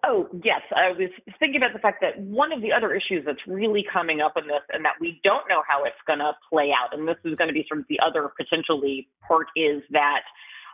[0.04, 0.62] Oh, yes.
[0.76, 4.20] I was thinking about the fact that one of the other issues that's really coming
[4.20, 7.08] up in this and that we don't know how it's going to play out, and
[7.08, 10.22] this is going to be sort of the other potentially part, is that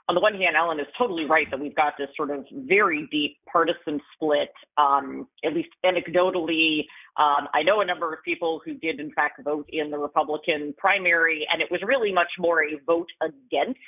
[0.10, 3.10] on the one hand, Alan is totally right that we've got this sort of very
[3.12, 6.86] deep partisan split, um, at least anecdotally.
[7.18, 10.74] Um, I know a number of people who did, in fact, vote in the Republican
[10.78, 13.80] primary, and it was really much more a vote against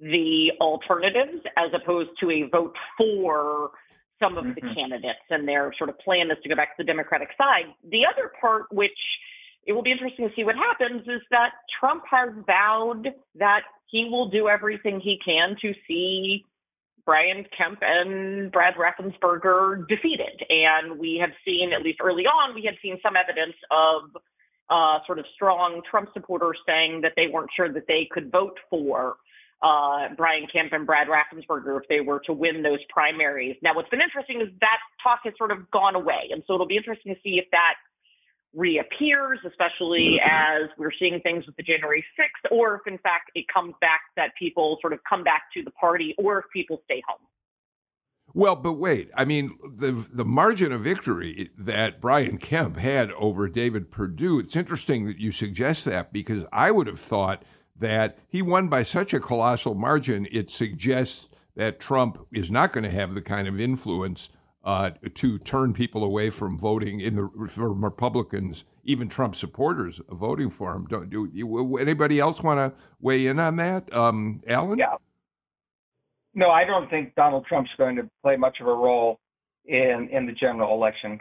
[0.00, 3.70] the alternatives as opposed to a vote for
[4.22, 4.74] some of the mm-hmm.
[4.74, 7.72] candidates and their sort of plan is to go back to the Democratic side.
[7.90, 8.98] The other part, which
[9.66, 14.08] it will be interesting to see what happens, is that Trump has vowed that he
[14.10, 16.44] will do everything he can to see
[17.04, 20.44] Brian Kemp and Brad Raffensperger defeated.
[20.48, 24.22] And we have seen, at least early on, we had seen some evidence of
[24.70, 28.58] uh, sort of strong Trump supporters saying that they weren't sure that they could vote
[28.68, 29.16] for
[29.62, 33.56] uh, Brian Kemp and Brad Raffensperger if they were to win those primaries.
[33.62, 36.30] Now, what's been interesting is that talk has sort of gone away.
[36.32, 37.74] And so it'll be interesting to see if that
[38.54, 43.44] reappears, especially as we're seeing things with the January 6th, or if in fact it
[43.52, 47.02] comes back that people sort of come back to the party, or if people stay
[47.06, 47.20] home.
[48.32, 49.10] Well, but wait.
[49.16, 54.38] I mean, the the margin of victory that Brian Kemp had over David Perdue.
[54.38, 57.44] It's interesting that you suggest that because I would have thought
[57.76, 62.84] that he won by such a colossal margin, it suggests that Trump is not going
[62.84, 64.28] to have the kind of influence
[64.62, 70.50] uh, to turn people away from voting in the from Republicans, even Trump supporters voting
[70.50, 70.86] for him.
[70.86, 74.78] Don't do anybody else want to weigh in on that, um, Alan?
[74.78, 74.96] Yeah.
[76.34, 79.18] No, I don't think Donald Trump's going to play much of a role
[79.64, 81.18] in in the general election.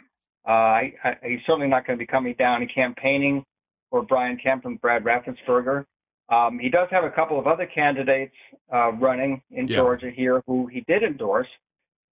[0.48, 3.44] Uh, I, I, he's certainly not going to be coming down and campaigning
[3.90, 5.86] for Brian Kemp and Brad Raffensperger.
[6.30, 8.36] Um, he does have a couple of other candidates
[8.72, 9.78] uh, running in yeah.
[9.78, 11.48] Georgia here who he did endorse.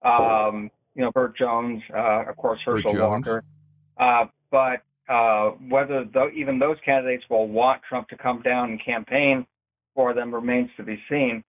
[0.04, 3.44] Um, you know, Burt Jones, uh, of course, Herschel Walker.
[3.98, 8.84] Uh, but uh, whether th- even those candidates will want Trump to come down and
[8.84, 9.46] campaign
[9.94, 11.44] for them remains to be seen.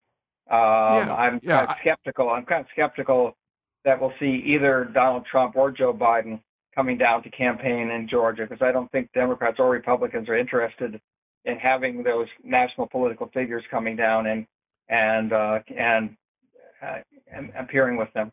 [0.50, 2.30] Um, yeah, I'm yeah, kind of skeptical.
[2.30, 3.36] I'm kind of skeptical
[3.84, 6.40] that we'll see either Donald Trump or Joe Biden
[6.74, 11.00] coming down to campaign in Georgia because I don't think Democrats or Republicans are interested
[11.44, 14.46] in having those national political figures coming down and
[14.88, 16.16] and uh, and,
[16.82, 16.98] uh,
[17.32, 18.32] and appearing with them.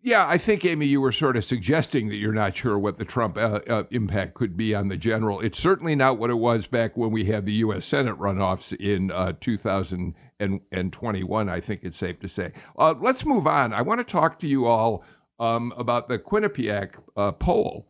[0.00, 3.04] Yeah, I think Amy, you were sort of suggesting that you're not sure what the
[3.04, 5.40] Trump uh, uh, impact could be on the general.
[5.40, 7.84] It's certainly not what it was back when we had the U.S.
[7.84, 11.48] Senate runoffs in uh, 2021.
[11.48, 12.52] I think it's safe to say.
[12.78, 13.72] Uh, let's move on.
[13.72, 15.02] I want to talk to you all
[15.40, 17.88] um, about the Quinnipiac uh, poll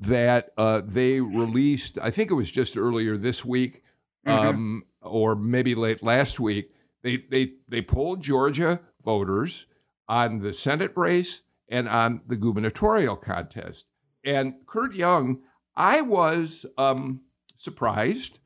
[0.00, 1.98] that uh, they released.
[2.02, 3.82] I think it was just earlier this week,
[4.26, 4.48] mm-hmm.
[4.48, 6.72] um, or maybe late last week.
[7.02, 9.66] They they they polled Georgia voters
[10.08, 13.86] on the Senate race and on the gubernatorial contest.
[14.24, 15.40] And Kurt Young,
[15.76, 17.22] I was um,
[17.56, 18.40] surprised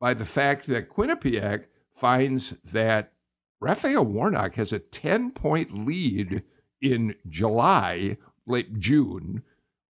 [0.00, 3.12] by the fact that Quinnipiac finds that
[3.60, 6.42] Raphael Warnock has a 10 point lead
[6.80, 9.42] in July, late June,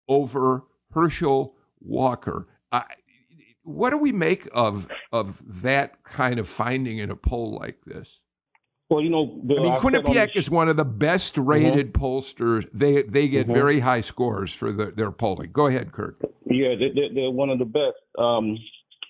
[0.08, 0.64] over
[0.96, 2.48] Herschel Walker.
[2.72, 2.80] Uh,
[3.62, 8.18] what do we make of of that kind of finding in a poll like this?
[8.88, 11.48] Well, you know, I mean, Quinnipiac is one of the best mm-hmm.
[11.48, 12.02] rated mm-hmm.
[12.02, 12.68] pollsters.
[12.72, 13.54] They they get mm-hmm.
[13.54, 15.50] very high scores for the, their polling.
[15.52, 16.18] Go ahead, Kurt.
[16.46, 17.98] Yeah, they, they're one of the best.
[18.18, 18.56] Um,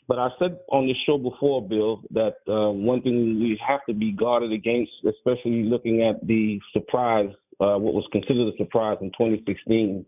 [0.09, 3.95] but I said on the show before, Bill, that uh, one thing we have to
[3.95, 9.11] be guarded against, especially looking at the surprise, uh, what was considered a surprise in
[9.11, 10.05] 2016.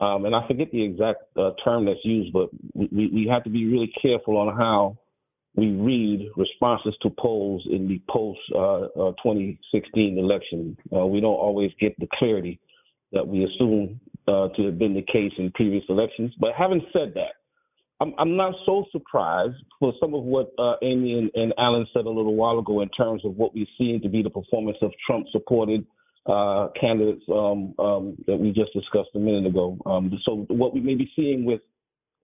[0.00, 3.50] Um, and I forget the exact uh, term that's used, but we, we have to
[3.50, 4.98] be really careful on how
[5.56, 10.76] we read responses to polls in the post uh, uh, 2016 election.
[10.94, 12.58] Uh, we don't always get the clarity
[13.12, 16.32] that we assume uh, to have been the case in previous elections.
[16.38, 17.34] But having said that,
[18.00, 22.06] I'm, I'm not so surprised for some of what uh, Amy and, and, Alan said
[22.06, 24.92] a little while ago in terms of what we've seen to be the performance of
[25.06, 25.84] Trump supported
[26.26, 29.78] uh, candidates um, um, that we just discussed a minute ago.
[29.86, 31.60] Um, so what we may be seeing with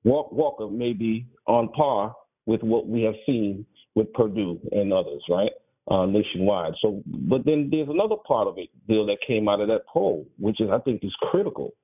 [0.05, 2.15] Walker may be on par
[2.47, 5.51] with what we have seen with Perdue and others, right,
[5.91, 6.75] uh, nationwide.
[6.81, 10.27] So, but then there's another part of it, Bill, that came out of that poll,
[10.39, 11.75] which is I think is critical,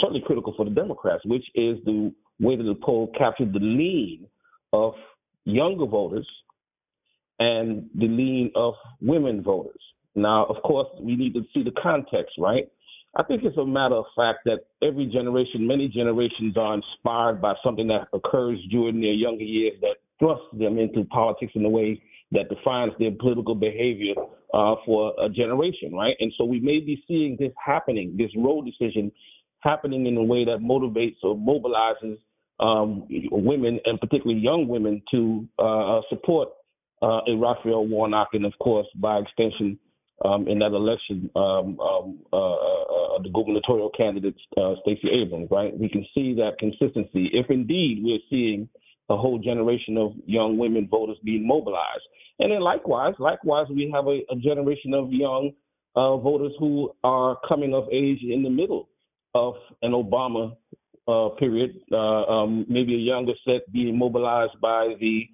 [0.00, 4.26] certainly critical for the Democrats, which is the way that the poll captured the lean
[4.72, 4.94] of
[5.44, 6.28] younger voters
[7.38, 9.80] and the lean of women voters.
[10.20, 12.64] Now, of course, we need to see the context, right?
[13.16, 17.54] I think it's a matter of fact that every generation, many generations are inspired by
[17.64, 22.00] something that occurs during their younger years that thrusts them into politics in a way
[22.32, 24.14] that defines their political behavior
[24.54, 26.14] uh, for a generation, right?
[26.20, 29.10] And so we may be seeing this happening, this Roe decision
[29.60, 32.18] happening in a way that motivates or mobilizes
[32.60, 36.50] um, women and particularly young women to uh, support
[37.02, 39.78] uh, a Raphael Warnock and, of course, by extension,
[40.24, 42.82] um, in that election, um, um uh, uh,
[43.16, 45.48] uh, the gubernatorial candidate uh, Stacey Abrams.
[45.50, 47.30] Right, we can see that consistency.
[47.32, 48.68] If indeed we're seeing
[49.08, 52.02] a whole generation of young women voters being mobilized,
[52.38, 55.52] and then likewise, likewise, we have a, a generation of young
[55.96, 58.88] uh, voters who are coming of age in the middle
[59.34, 60.56] of an Obama
[61.08, 65.26] uh, period, um, maybe a younger set being mobilized by the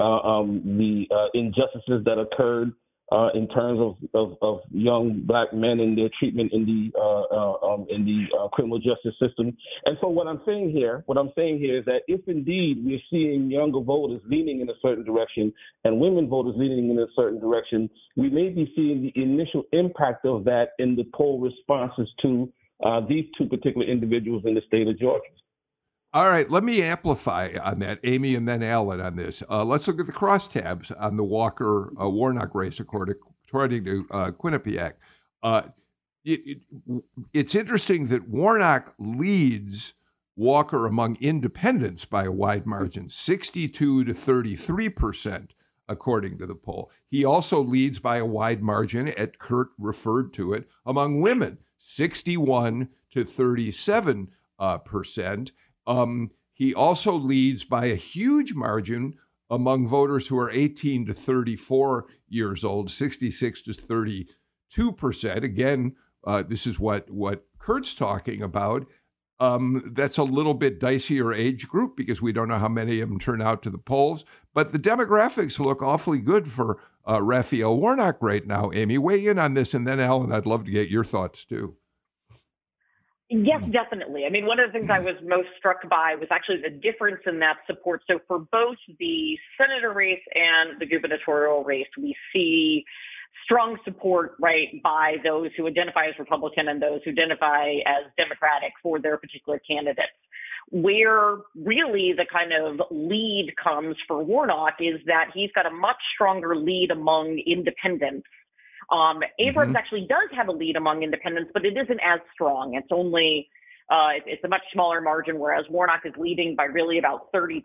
[0.00, 2.72] um, the injustices that occurred
[3.10, 7.22] uh, in terms of, of, of, young black men and their treatment in the uh,
[7.22, 9.56] uh, um, in the uh, criminal justice system.
[9.86, 13.00] And so, what I'm saying here, what I'm saying here is that if indeed we're
[13.10, 15.52] seeing younger voters leaning in a certain direction
[15.84, 20.26] and women voters leaning in a certain direction, we may be seeing the initial impact
[20.26, 22.52] of that in the poll responses to
[22.84, 25.24] uh, these two particular individuals in the state of Georgia.
[26.14, 29.42] All right, let me amplify on that, Amy, and then Alan on this.
[29.50, 34.06] Uh, let's look at the crosstabs on the Walker uh, Warnock race, according, according to
[34.10, 34.94] uh, Quinnipiac.
[35.42, 35.62] Uh,
[36.24, 37.02] it, it,
[37.34, 39.92] it's interesting that Warnock leads
[40.34, 45.54] Walker among independents by a wide margin, 62 to 33 percent
[45.88, 46.90] according to the poll.
[47.06, 52.90] He also leads by a wide margin, at Kurt referred to it, among women, 61
[53.10, 54.28] to 37
[54.58, 55.52] uh, percent.
[55.88, 59.14] Um, he also leads by a huge margin
[59.50, 65.44] among voters who are 18 to 34 years old, 66 to 32 percent.
[65.44, 68.86] Again, uh, this is what what Kurt's talking about.
[69.40, 73.08] Um, that's a little bit dicier age group because we don't know how many of
[73.08, 74.24] them turn out to the polls.
[74.52, 78.70] But the demographics look awfully good for uh, Raphael Warnock right now.
[78.74, 81.77] Amy, weigh in on this, and then Alan, I'd love to get your thoughts too.
[83.30, 83.72] Yes, mm.
[83.72, 84.24] definitely.
[84.24, 85.04] I mean, one of the things I mm.
[85.04, 88.02] was most struck by was actually the difference in that support.
[88.06, 92.84] So for both the senator race and the gubernatorial race, we see
[93.44, 98.72] strong support, right, by those who identify as Republican and those who identify as Democratic
[98.82, 100.16] for their particular candidates.
[100.70, 105.96] Where really the kind of lead comes for Warnock is that he's got a much
[106.14, 108.26] stronger lead among independents
[108.90, 109.76] um, Abrams mm-hmm.
[109.76, 112.74] actually does have a lead among independents, but it isn't as strong.
[112.74, 113.48] It's only
[113.90, 117.62] uh, it's a much smaller margin, whereas Warnock is leading by really about 30%.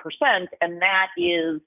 [0.62, 1.60] And that is,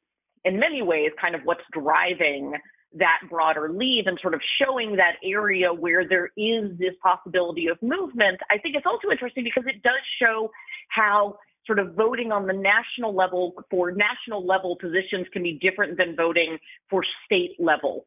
[0.45, 2.55] in many ways, kind of what's driving
[2.95, 7.77] that broader lead and sort of showing that area where there is this possibility of
[7.83, 8.41] movement.
[8.51, 10.51] I think it's also interesting because it does show
[10.89, 11.37] how
[11.67, 16.17] sort of voting on the national level for national level positions can be different than
[16.17, 18.07] voting for state level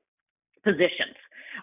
[0.64, 1.16] positions.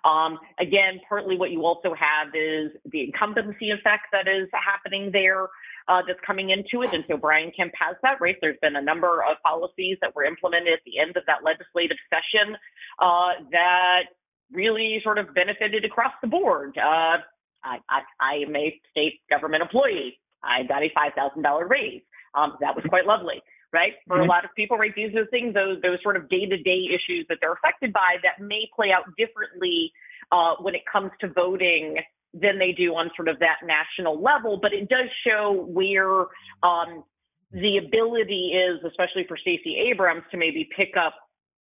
[0.04, 5.48] Um, again, partly what you also have is the incumbency effect that is happening there
[5.88, 6.92] uh, that's coming into it.
[6.92, 8.36] And so Brian Kemp has that, right?
[8.40, 11.98] There's been a number of policies that were implemented at the end of that legislative
[12.10, 12.56] session
[12.98, 14.14] uh, that
[14.52, 16.76] really sort of benefited across the board.
[16.78, 17.18] Uh,
[17.64, 20.18] I, I, I am a state government employee.
[20.42, 22.02] I got a $5,000 raise.
[22.34, 23.42] Um, that was quite lovely
[23.72, 23.92] right?
[24.06, 24.24] For mm-hmm.
[24.24, 26.88] a lot of people, right, these are things, those those sort of day to day
[26.88, 29.92] issues that they're affected by that may play out differently
[30.32, 31.96] uh, when it comes to voting
[32.34, 34.58] than they do on sort of that national level.
[34.60, 36.26] But it does show where
[36.62, 37.04] um,
[37.52, 41.14] the ability is, especially for Stacey Abrams, to maybe pick up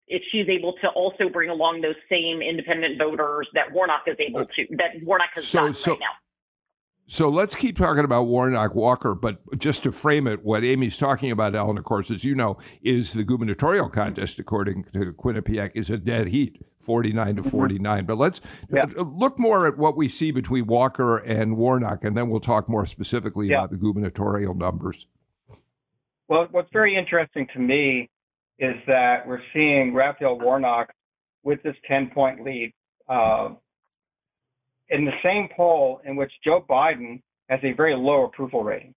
[0.08, 4.46] if she's able to also bring along those same independent voters that Warnock is able
[4.46, 6.06] to, that Warnock has so, so, right now.
[7.08, 11.30] So let's keep talking about Warnock Walker, but just to frame it, what Amy's talking
[11.30, 15.88] about, Alan, of course, as you know, is the gubernatorial contest, according to Quinnipiac, is
[15.88, 17.50] a dead heat, 49 to mm-hmm.
[17.50, 18.06] 49.
[18.06, 18.40] But let's
[18.70, 18.86] yeah.
[18.96, 22.86] look more at what we see between Walker and Warnock, and then we'll talk more
[22.86, 23.58] specifically yeah.
[23.58, 25.06] about the gubernatorial numbers.
[26.26, 28.10] Well, what's very interesting to me
[28.58, 30.92] is that we're seeing Raphael Warnock
[31.44, 32.72] with this 10 point lead.
[33.08, 33.50] Uh,
[34.88, 38.94] in the same poll in which Joe Biden has a very low approval rating.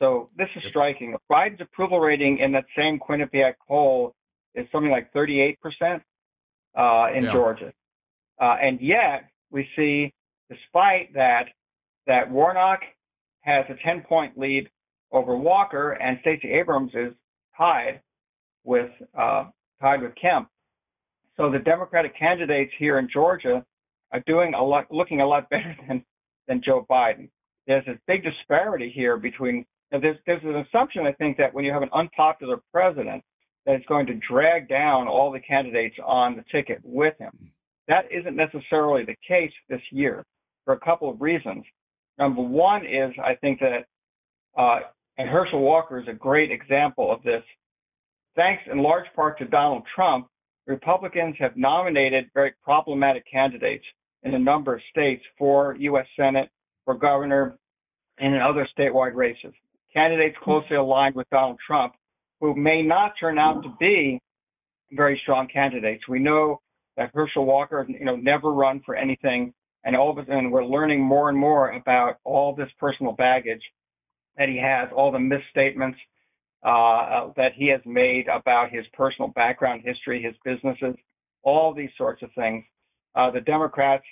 [0.00, 1.14] So this is striking.
[1.30, 4.14] Biden's approval rating in that same Quinnipiac poll
[4.54, 5.56] is something like 38%
[6.76, 7.32] uh, in yeah.
[7.32, 7.72] Georgia.
[8.40, 10.12] Uh, and yet we see,
[10.50, 11.44] despite that,
[12.06, 12.80] that Warnock
[13.42, 14.68] has a 10 point lead
[15.12, 17.12] over Walker and Stacey Abrams is
[17.56, 18.00] tied
[18.64, 19.44] with uh,
[19.80, 20.48] tied with Kemp.
[21.36, 23.64] So the Democratic candidates here in Georgia
[24.12, 26.04] are doing a lot, looking a lot better than
[26.48, 27.28] than Joe Biden.
[27.66, 29.64] There's a big disparity here between.
[29.90, 33.22] There's there's an assumption I think that when you have an unpopular president,
[33.66, 37.32] that it's going to drag down all the candidates on the ticket with him.
[37.88, 40.24] That isn't necessarily the case this year
[40.64, 41.64] for a couple of reasons.
[42.18, 43.86] Number one is I think that,
[44.56, 44.80] uh,
[45.18, 47.42] and Herschel Walker is a great example of this.
[48.36, 50.28] Thanks in large part to Donald Trump,
[50.66, 53.84] Republicans have nominated very problematic candidates
[54.22, 56.06] in a number of states for U.S.
[56.16, 56.48] Senate,
[56.84, 57.56] for governor,
[58.18, 59.52] and in other statewide races.
[59.92, 61.94] Candidates closely aligned with Donald Trump
[62.42, 64.20] who may not turn out to be
[64.90, 66.02] very strong candidates.
[66.08, 66.60] We know
[66.96, 69.54] that Herschel Walker, you know, never run for anything,
[69.84, 73.62] and all of a sudden we're learning more and more about all this personal baggage
[74.36, 75.98] that he has, all the misstatements
[76.64, 80.96] uh, that he has made about his personal background history, his businesses,
[81.44, 82.64] all these sorts of things.
[83.14, 84.04] Uh, the Democrats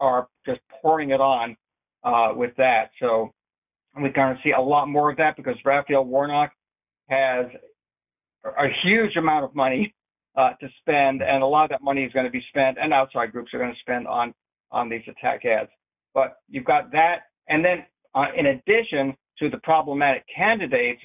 [0.00, 1.56] are just pouring it on
[2.04, 2.90] uh, with that.
[3.00, 3.32] So
[3.96, 6.52] we're going to see a lot more of that because Raphael Warnock
[7.08, 7.46] has
[8.44, 9.94] a huge amount of money
[10.36, 12.92] uh, to spend, and a lot of that money is going to be spent, and
[12.92, 14.34] outside groups are going to spend on
[14.70, 15.70] on these attack ads.
[16.12, 17.84] But you've got that, and then
[18.14, 21.02] uh, in addition to the problematic candidates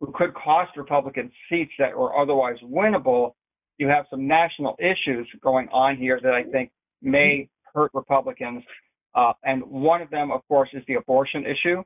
[0.00, 3.32] who could cost Republican seats that were otherwise winnable,
[3.78, 6.70] you have some national issues going on here that I think
[7.02, 8.62] may hurt Republicans.
[9.14, 11.82] Uh, and one of them, of course, is the abortion issue.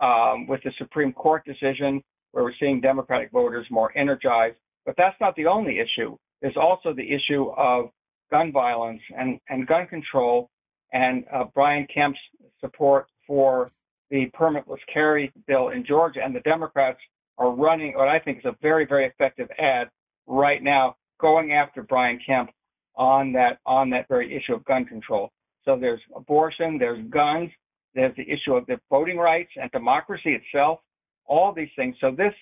[0.00, 4.56] Um, with the Supreme Court decision, where we're seeing Democratic voters more energized.
[4.84, 6.16] But that's not the only issue.
[6.42, 7.90] there's also the issue of
[8.30, 10.50] gun violence and, and gun control
[10.92, 12.18] and uh, Brian Kemp's
[12.60, 13.70] support for
[14.10, 16.20] the permitless carry bill in Georgia.
[16.24, 16.98] And the Democrats
[17.38, 19.88] are running what I think is a very, very effective ad
[20.26, 22.50] right now, going after Brian Kemp
[22.96, 25.30] on that on that very issue of gun control.
[25.64, 27.50] So there's abortion, there's guns,
[27.94, 30.80] there's the issue of the voting rights and democracy itself,
[31.26, 31.96] all these things.
[32.00, 32.34] So this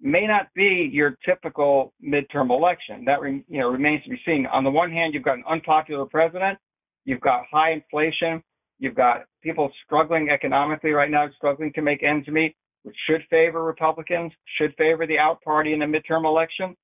[0.00, 3.04] may not be your typical midterm election.
[3.04, 4.46] That you know remains to be seen.
[4.46, 6.58] On the one hand, you've got an unpopular president,
[7.04, 8.42] you've got high inflation,
[8.78, 13.62] you've got people struggling economically right now, struggling to make ends meet, which should favor
[13.62, 16.76] Republicans, should favor the out party in a midterm election.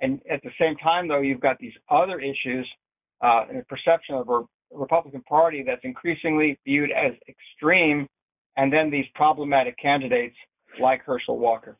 [0.00, 2.68] And at the same time, though, you've got these other issues
[3.22, 8.08] uh, and a perception of a Republican Party that's increasingly viewed as extreme,
[8.56, 10.36] and then these problematic candidates
[10.80, 11.78] like Herschel Walker.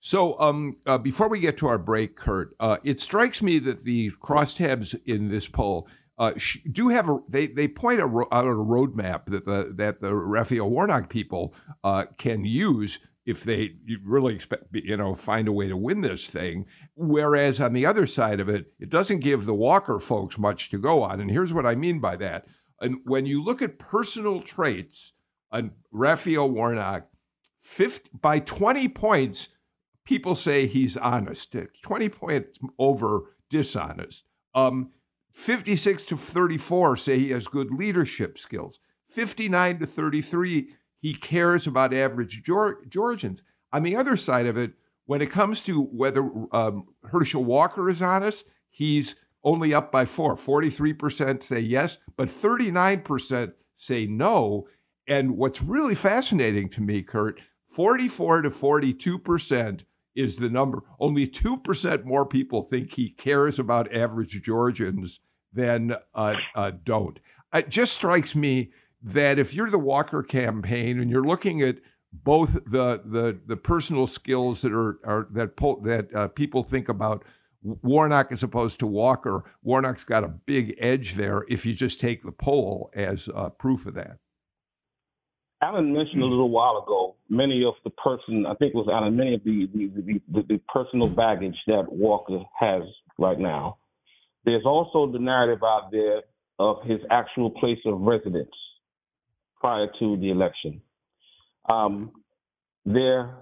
[0.00, 3.82] So, um, uh, before we get to our break, Kurt, uh, it strikes me that
[3.82, 5.88] the crosstabs in this poll
[6.18, 6.32] uh,
[6.70, 10.14] do have a they they point a ro- out a roadmap that the that the
[10.14, 15.68] Raphael Warnock people uh, can use if they really expect you know find a way
[15.68, 16.64] to win this thing.
[16.94, 20.78] Whereas on the other side of it, it doesn't give the Walker folks much to
[20.78, 21.20] go on.
[21.20, 22.46] And here's what I mean by that.
[22.80, 25.12] And when you look at personal traits
[25.52, 27.08] on Raphael Warnock,
[27.58, 29.48] 50, by 20 points
[30.04, 31.54] people say he's honest.
[31.82, 34.24] 20 points over dishonest.
[34.54, 34.92] Um,
[35.32, 38.80] 56 to 34 say he has good leadership skills.
[39.06, 40.70] 59 to 33,
[41.00, 43.42] he cares about average Georgians.
[43.72, 44.72] On the other side of it,
[45.06, 50.34] when it comes to whether um, Herschel Walker is honest, he's only up by four.
[50.34, 54.66] 43% say yes, but 39% say no.
[55.06, 59.82] And what's really fascinating to me, Kurt, 44 to 42%
[60.14, 60.82] is the number.
[60.98, 65.20] Only 2% more people think he cares about average Georgians
[65.52, 67.18] than uh, uh, don't.
[67.54, 68.72] It just strikes me
[69.02, 71.76] that if you're the Walker campaign and you're looking at
[72.12, 76.88] both the the, the personal skills that are, are that po- that uh, people think
[76.88, 77.24] about
[77.62, 82.22] Warnock as opposed to Walker, Warnock's got a big edge there if you just take
[82.22, 84.18] the poll as uh, proof of that.
[85.60, 89.34] Alan mentioned a little while ago many of the person, I think was Alan, many
[89.34, 92.82] of the the, the, the, the personal baggage that Walker has
[93.18, 93.78] right now.
[94.44, 96.22] There's also the narrative out there
[96.58, 98.50] of his actual place of residence
[99.60, 100.80] prior to the election.
[101.70, 102.12] Um,
[102.84, 103.34] there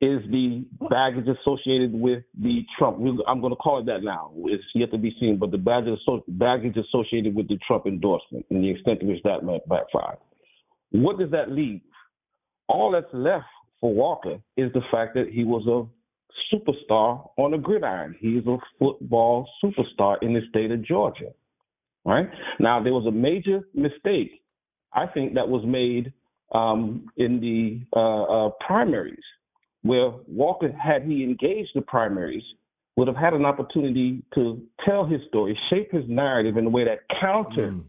[0.00, 2.98] is the baggage associated with the Trump.
[3.26, 4.32] I'm going to call it that now.
[4.44, 8.70] It's yet to be seen, but the baggage, associated with the Trump endorsement and the
[8.70, 10.18] extent to which that might backfire.
[10.90, 11.80] What does that leave?
[12.68, 13.46] All that's left
[13.80, 18.16] for Walker is the fact that he was a superstar on the gridiron.
[18.20, 21.32] He is a football superstar in the state of Georgia.
[22.04, 22.28] Right
[22.60, 24.42] now, there was a major mistake,
[24.92, 26.12] I think, that was made
[26.52, 29.24] um, in the uh, uh, primaries,
[29.82, 32.44] where Walker, had he engaged the primaries,
[32.96, 36.84] would have had an opportunity to tell his story, shape his narrative in a way
[36.84, 37.84] that countered mm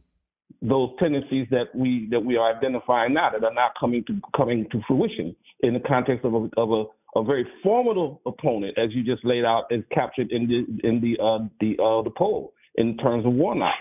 [0.62, 4.66] those tendencies that we that we are identifying now that are not coming to coming
[4.72, 9.04] to fruition in the context of a, of a, a very formidable opponent, as you
[9.04, 12.98] just laid out, is captured in the in the uh, the uh, the poll in
[12.98, 13.76] terms of Warnock.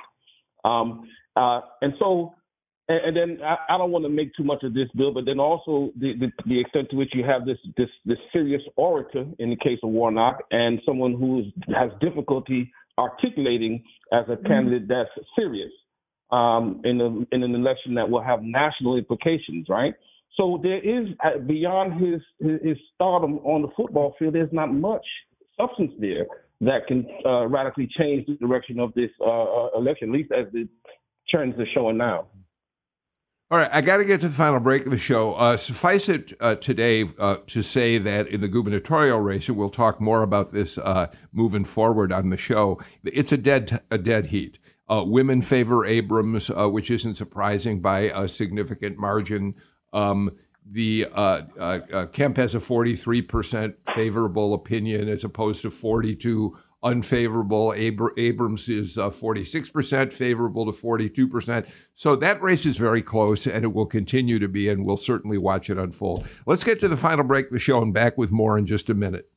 [0.65, 2.35] Um, uh, and so,
[2.89, 5.25] and, and then I, I, don't want to make too much of this, Bill, but
[5.25, 9.25] then also the, the, the extent to which you have this this this serious orator
[9.39, 13.83] in the case of Warnock, and someone who has difficulty articulating
[14.13, 14.47] as a mm-hmm.
[14.47, 15.71] candidate that's serious
[16.31, 19.95] um, in, a, in an election that will have national implications, right?
[20.37, 24.73] So there is uh, beyond his, his, his stardom on the football field, there's not
[24.73, 25.05] much
[25.59, 26.27] substance there
[26.61, 30.47] that can uh, radically change the direction of this uh, uh election, at least as
[30.53, 30.69] the
[31.29, 32.27] trends are showing now.
[33.49, 35.35] All right, I got to get to the final break of the show.
[35.35, 39.71] Uh, suffice it uh, today uh, to say that in the gubernatorial race, and we'll
[39.71, 42.81] talk more about this uh, moving forward on the show.
[43.05, 44.59] It's a dead a dead heat.
[44.89, 49.55] Uh, women favor Abrams, uh, which isn't surprising by a significant margin.
[49.93, 50.33] Um,
[50.69, 51.07] the
[52.13, 57.73] Kemp has a 43% favorable opinion as opposed to 42 unfavorable.
[57.73, 61.67] Abr- Abrams is 46% uh, favorable to 42%.
[61.95, 65.37] So that race is very close, and it will continue to be, and we'll certainly
[65.37, 66.27] watch it unfold.
[66.47, 68.89] Let's get to the final break of the show and back with more in just
[68.89, 69.29] a minute.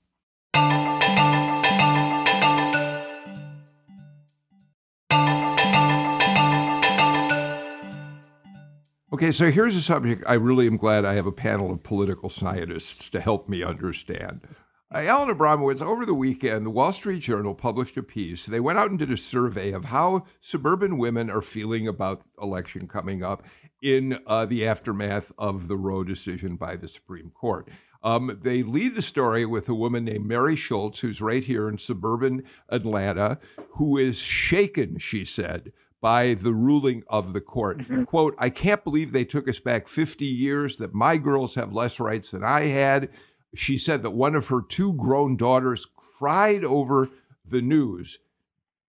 [9.11, 12.29] Okay, so here's a subject I really am glad I have a panel of political
[12.29, 14.41] scientists to help me understand.
[14.91, 18.47] Uh, Alan Abramowitz, over the weekend, the Wall Street Journal published a piece.
[18.47, 22.87] They went out and did a survey of how suburban women are feeling about election
[22.87, 23.43] coming up
[23.83, 27.69] in uh, the aftermath of the Roe decision by the Supreme Court.
[28.01, 31.77] Um, they lead the story with a woman named Mary Schultz, who's right here in
[31.77, 33.37] suburban Atlanta,
[33.73, 35.71] who is shaken, she said,
[36.01, 37.79] by the ruling of the court.
[37.79, 38.03] Mm-hmm.
[38.05, 41.99] Quote, I can't believe they took us back 50 years, that my girls have less
[41.99, 43.09] rights than I had.
[43.55, 47.09] She said that one of her two grown daughters cried over
[47.43, 48.19] the news.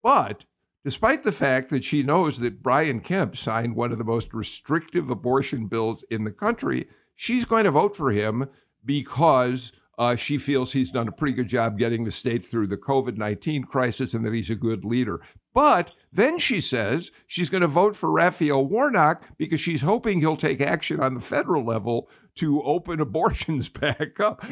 [0.03, 0.45] But
[0.85, 5.11] despite the fact that she knows that Brian Kemp signed one of the most restrictive
[5.11, 8.49] abortion bills in the country, she's going to vote for him
[8.85, 12.79] because uh, she feels he's done a pretty good job getting the state through the
[12.79, 15.21] COVID 19 crisis and that he's a good leader.
[15.53, 20.39] But then she says she's going to vote for Raphael Warnock because she's hoping he'll
[20.39, 24.43] take action on the federal level to open abortions back up.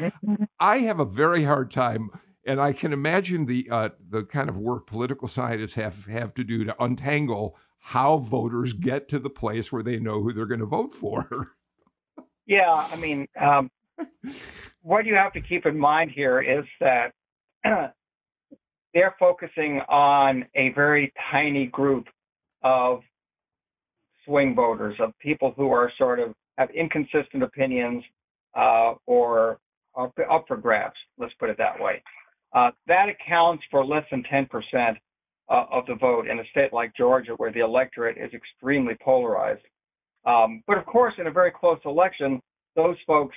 [0.59, 2.11] I have a very hard time,
[2.45, 6.43] and I can imagine the uh, the kind of work political scientists have have to
[6.43, 10.59] do to untangle how voters get to the place where they know who they're going
[10.59, 11.53] to vote for.
[12.45, 13.71] yeah, I mean, um,
[14.89, 17.11] what you have to keep in mind here is that
[18.93, 22.07] they're focusing on a very tiny group
[22.63, 23.01] of
[24.25, 28.03] swing voters, of people who are sort of have inconsistent opinions
[28.57, 29.59] uh, or
[29.93, 30.95] are up for grabs.
[31.19, 32.01] Let's put it that way.
[32.55, 34.47] Uh, that accounts for less than 10%
[35.51, 39.61] uh, of the vote in a state like Georgia, where the electorate is extremely polarized.
[40.25, 42.41] Um, but of course, in a very close election,
[42.75, 43.35] those folks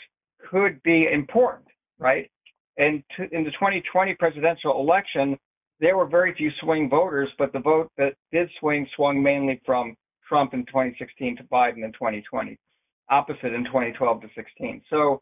[0.50, 1.66] could be important,
[1.98, 2.30] right?
[2.78, 5.38] And to, in the 2020 presidential election,
[5.80, 9.96] there were very few swing voters, but the vote that did swing swung mainly from
[10.26, 12.56] Trump in 2016 to Biden in 2020,
[13.10, 14.82] opposite in 2012 to 16.
[14.88, 15.20] So,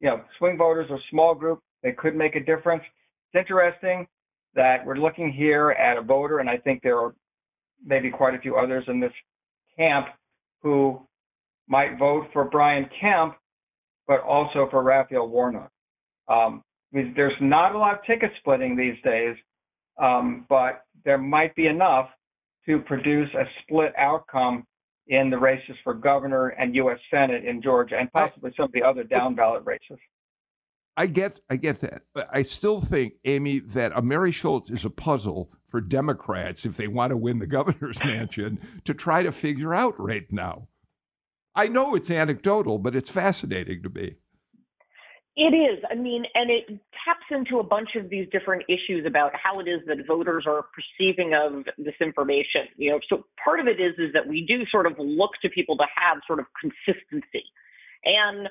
[0.00, 1.60] you know, swing voters are a small group.
[1.82, 2.82] They could make a difference.
[3.32, 4.06] It's interesting
[4.54, 7.14] that we're looking here at a voter, and I think there are
[7.84, 9.12] maybe quite a few others in this
[9.76, 10.06] camp
[10.62, 11.00] who
[11.68, 13.34] might vote for Brian Kemp,
[14.12, 15.70] but also for Raphael Warnock.
[16.28, 19.36] Um, there's not a lot of ticket splitting these days,
[19.98, 22.10] um, but there might be enough
[22.66, 24.66] to produce a split outcome
[25.06, 26.98] in the races for governor and U.S.
[27.10, 29.98] Senate in Georgia, and possibly some of the other down ballot races.
[30.94, 34.84] I get, I get that, but I still think, Amy, that a Mary Schultz is
[34.84, 39.32] a puzzle for Democrats if they want to win the governor's mansion to try to
[39.32, 40.68] figure out right now.
[41.54, 44.16] I know it's anecdotal, but it's fascinating to me.
[45.34, 45.82] It is.
[45.90, 49.68] I mean, and it taps into a bunch of these different issues about how it
[49.68, 52.68] is that voters are perceiving of this information.
[52.76, 55.48] You know, so part of it is is that we do sort of look to
[55.48, 57.44] people to have sort of consistency.
[58.04, 58.48] And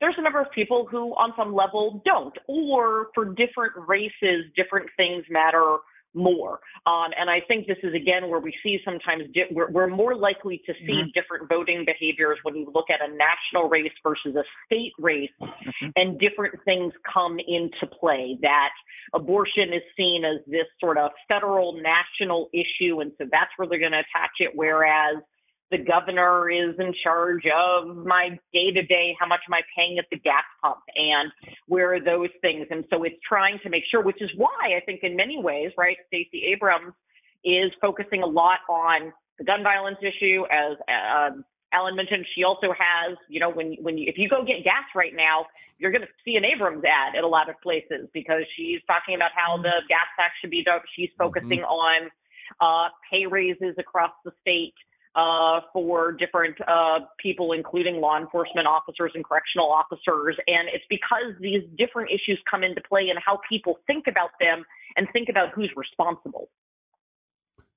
[0.00, 4.90] there's a number of people who on some level don't, or for different races, different
[4.98, 5.78] things matter
[6.14, 6.60] more.
[6.86, 10.16] Um, and I think this is again where we see sometimes di- we're, we're, more
[10.16, 11.10] likely to see mm-hmm.
[11.14, 15.88] different voting behaviors when you look at a national race versus a state race, mm-hmm.
[15.96, 18.38] and different things come into play.
[18.42, 18.70] That
[19.14, 23.78] abortion is seen as this sort of federal national issue, and so that's where they're
[23.78, 24.50] going to attach it.
[24.54, 25.16] Whereas
[25.70, 29.98] the governor is in charge of my day to day, how much am I paying
[29.98, 31.30] at the gas pump, and
[31.66, 32.66] where are those things.
[32.70, 35.72] And so it's trying to make sure, which is why I think in many ways,
[35.76, 36.94] right, Stacey Abrams
[37.44, 40.44] is focusing a lot on the gun violence issue.
[40.50, 41.36] As uh,
[41.72, 44.86] Alan mentioned, she also has, you know, when when you, if you go get gas
[44.94, 45.46] right now,
[45.78, 49.16] you're going to see an Abrams ad at a lot of places because she's talking
[49.16, 50.80] about how the gas tax should be done.
[50.94, 51.24] She's mm-hmm.
[51.24, 52.06] focusing mm-hmm.
[52.06, 52.10] on
[52.60, 54.74] uh, pay raises across the state
[55.16, 60.36] uh, for different uh, people, including law enforcement officers and correctional officers.
[60.46, 64.64] And it's because these different issues come into play and how people think about them
[64.96, 66.50] and think about who's responsible.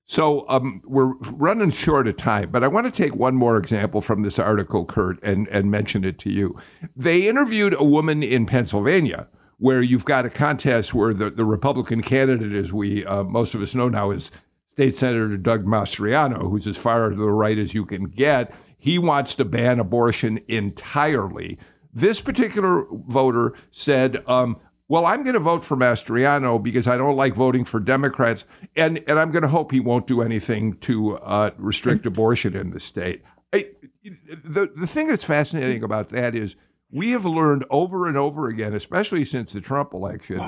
[0.04, 4.00] So um, we're running short of time, but I want to take one more example
[4.00, 6.58] from this article, Kurt, and, and mention it to you.
[6.96, 9.28] They interviewed a woman in Pennsylvania
[9.58, 13.62] where you've got a contest where the, the Republican candidate, as we uh, most of
[13.62, 14.32] us know now, is
[14.80, 18.98] State Senator Doug Mastriano, who's as far to the right as you can get, he
[18.98, 21.58] wants to ban abortion entirely.
[21.92, 24.56] This particular voter said, um,
[24.88, 29.04] well, I'm going to vote for Mastriano because I don't like voting for Democrats, and,
[29.06, 32.80] and I'm going to hope he won't do anything to uh, restrict abortion in the
[32.80, 33.22] state.
[33.52, 33.66] I,
[34.02, 36.56] the, the thing that's fascinating about that is
[36.90, 40.40] we have learned over and over again, especially since the Trump election,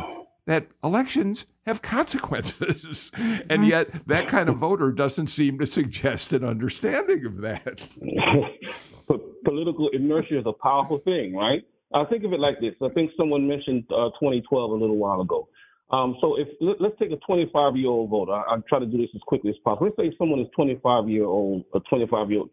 [0.46, 3.10] that elections have consequences.
[3.48, 7.88] and yet, that kind of voter doesn't seem to suggest an understanding of that.
[9.44, 11.62] Political inertia is a powerful thing, right?
[11.94, 12.74] I think of it like this.
[12.82, 15.48] I think someone mentioned uh, 2012 a little while ago.
[15.90, 18.32] Um, so if let, us take a 25 year old voter.
[18.32, 19.86] I, am trying to do this as quickly as possible.
[19.86, 22.50] Let's say someone is 25 year old, a 25 year old.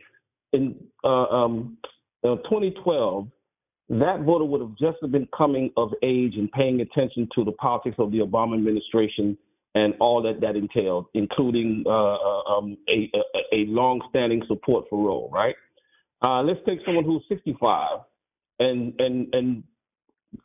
[0.51, 1.77] In uh, um,
[2.23, 3.27] uh, 2012,
[3.89, 7.95] that voter would have just been coming of age and paying attention to the politics
[7.97, 9.37] of the Obama administration
[9.75, 15.05] and all that that entailed, including uh, uh um, a, a, a long-standing support for
[15.07, 15.29] Roe.
[15.31, 15.55] Right.
[16.25, 17.99] Uh, let's take someone who's 65
[18.59, 19.63] and and and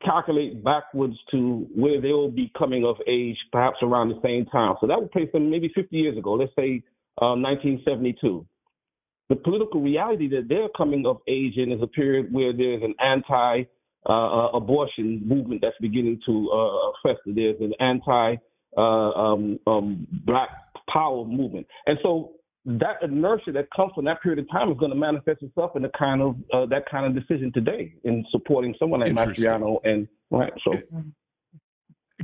[0.05, 4.77] calculate backwards to where they will be coming of age, perhaps around the same time.
[4.81, 6.35] So that would place them maybe 50 years ago.
[6.35, 6.83] Let's say
[7.21, 8.47] uh, 1972.
[9.35, 12.95] The political reality that they're coming of age in is a period where there's an
[13.01, 13.65] anti
[14.09, 17.33] uh, uh abortion movement that's beginning to uh, fester.
[17.35, 18.37] There's an anti
[18.77, 20.51] uh, um, um, black
[20.93, 21.67] power movement.
[21.87, 22.35] And so
[22.67, 25.83] that inertia that comes from that period of time is going to manifest itself in
[25.83, 30.07] the kind of uh, that kind of decision today in supporting someone like Mastriano and
[30.31, 30.53] right.
[30.65, 30.75] So,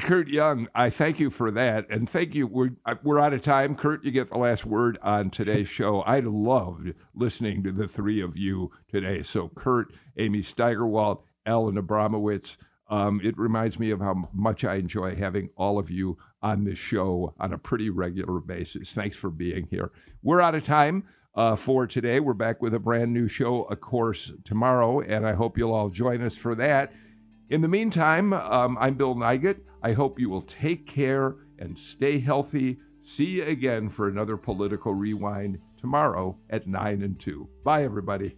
[0.01, 2.47] Kurt Young, I thank you for that, and thank you.
[2.47, 2.71] We're
[3.03, 3.75] we're out of time.
[3.75, 6.01] Kurt, you get the last word on today's show.
[6.03, 9.23] I loved listening to the three of you today.
[9.23, 12.57] So, Kurt, Amy Steigerwalt, Alan Abramowitz.
[12.89, 16.79] Um, it reminds me of how much I enjoy having all of you on this
[16.79, 18.93] show on a pretty regular basis.
[18.93, 19.93] Thanks for being here.
[20.23, 22.19] We're out of time uh, for today.
[22.19, 25.89] We're back with a brand new show, of course, tomorrow, and I hope you'll all
[25.89, 26.93] join us for that.
[27.51, 29.59] In the meantime, um, I'm Bill Nigut.
[29.83, 32.79] I hope you will take care and stay healthy.
[33.01, 37.49] See you again for another political rewind tomorrow at 9 and 2.
[37.65, 38.37] Bye, everybody.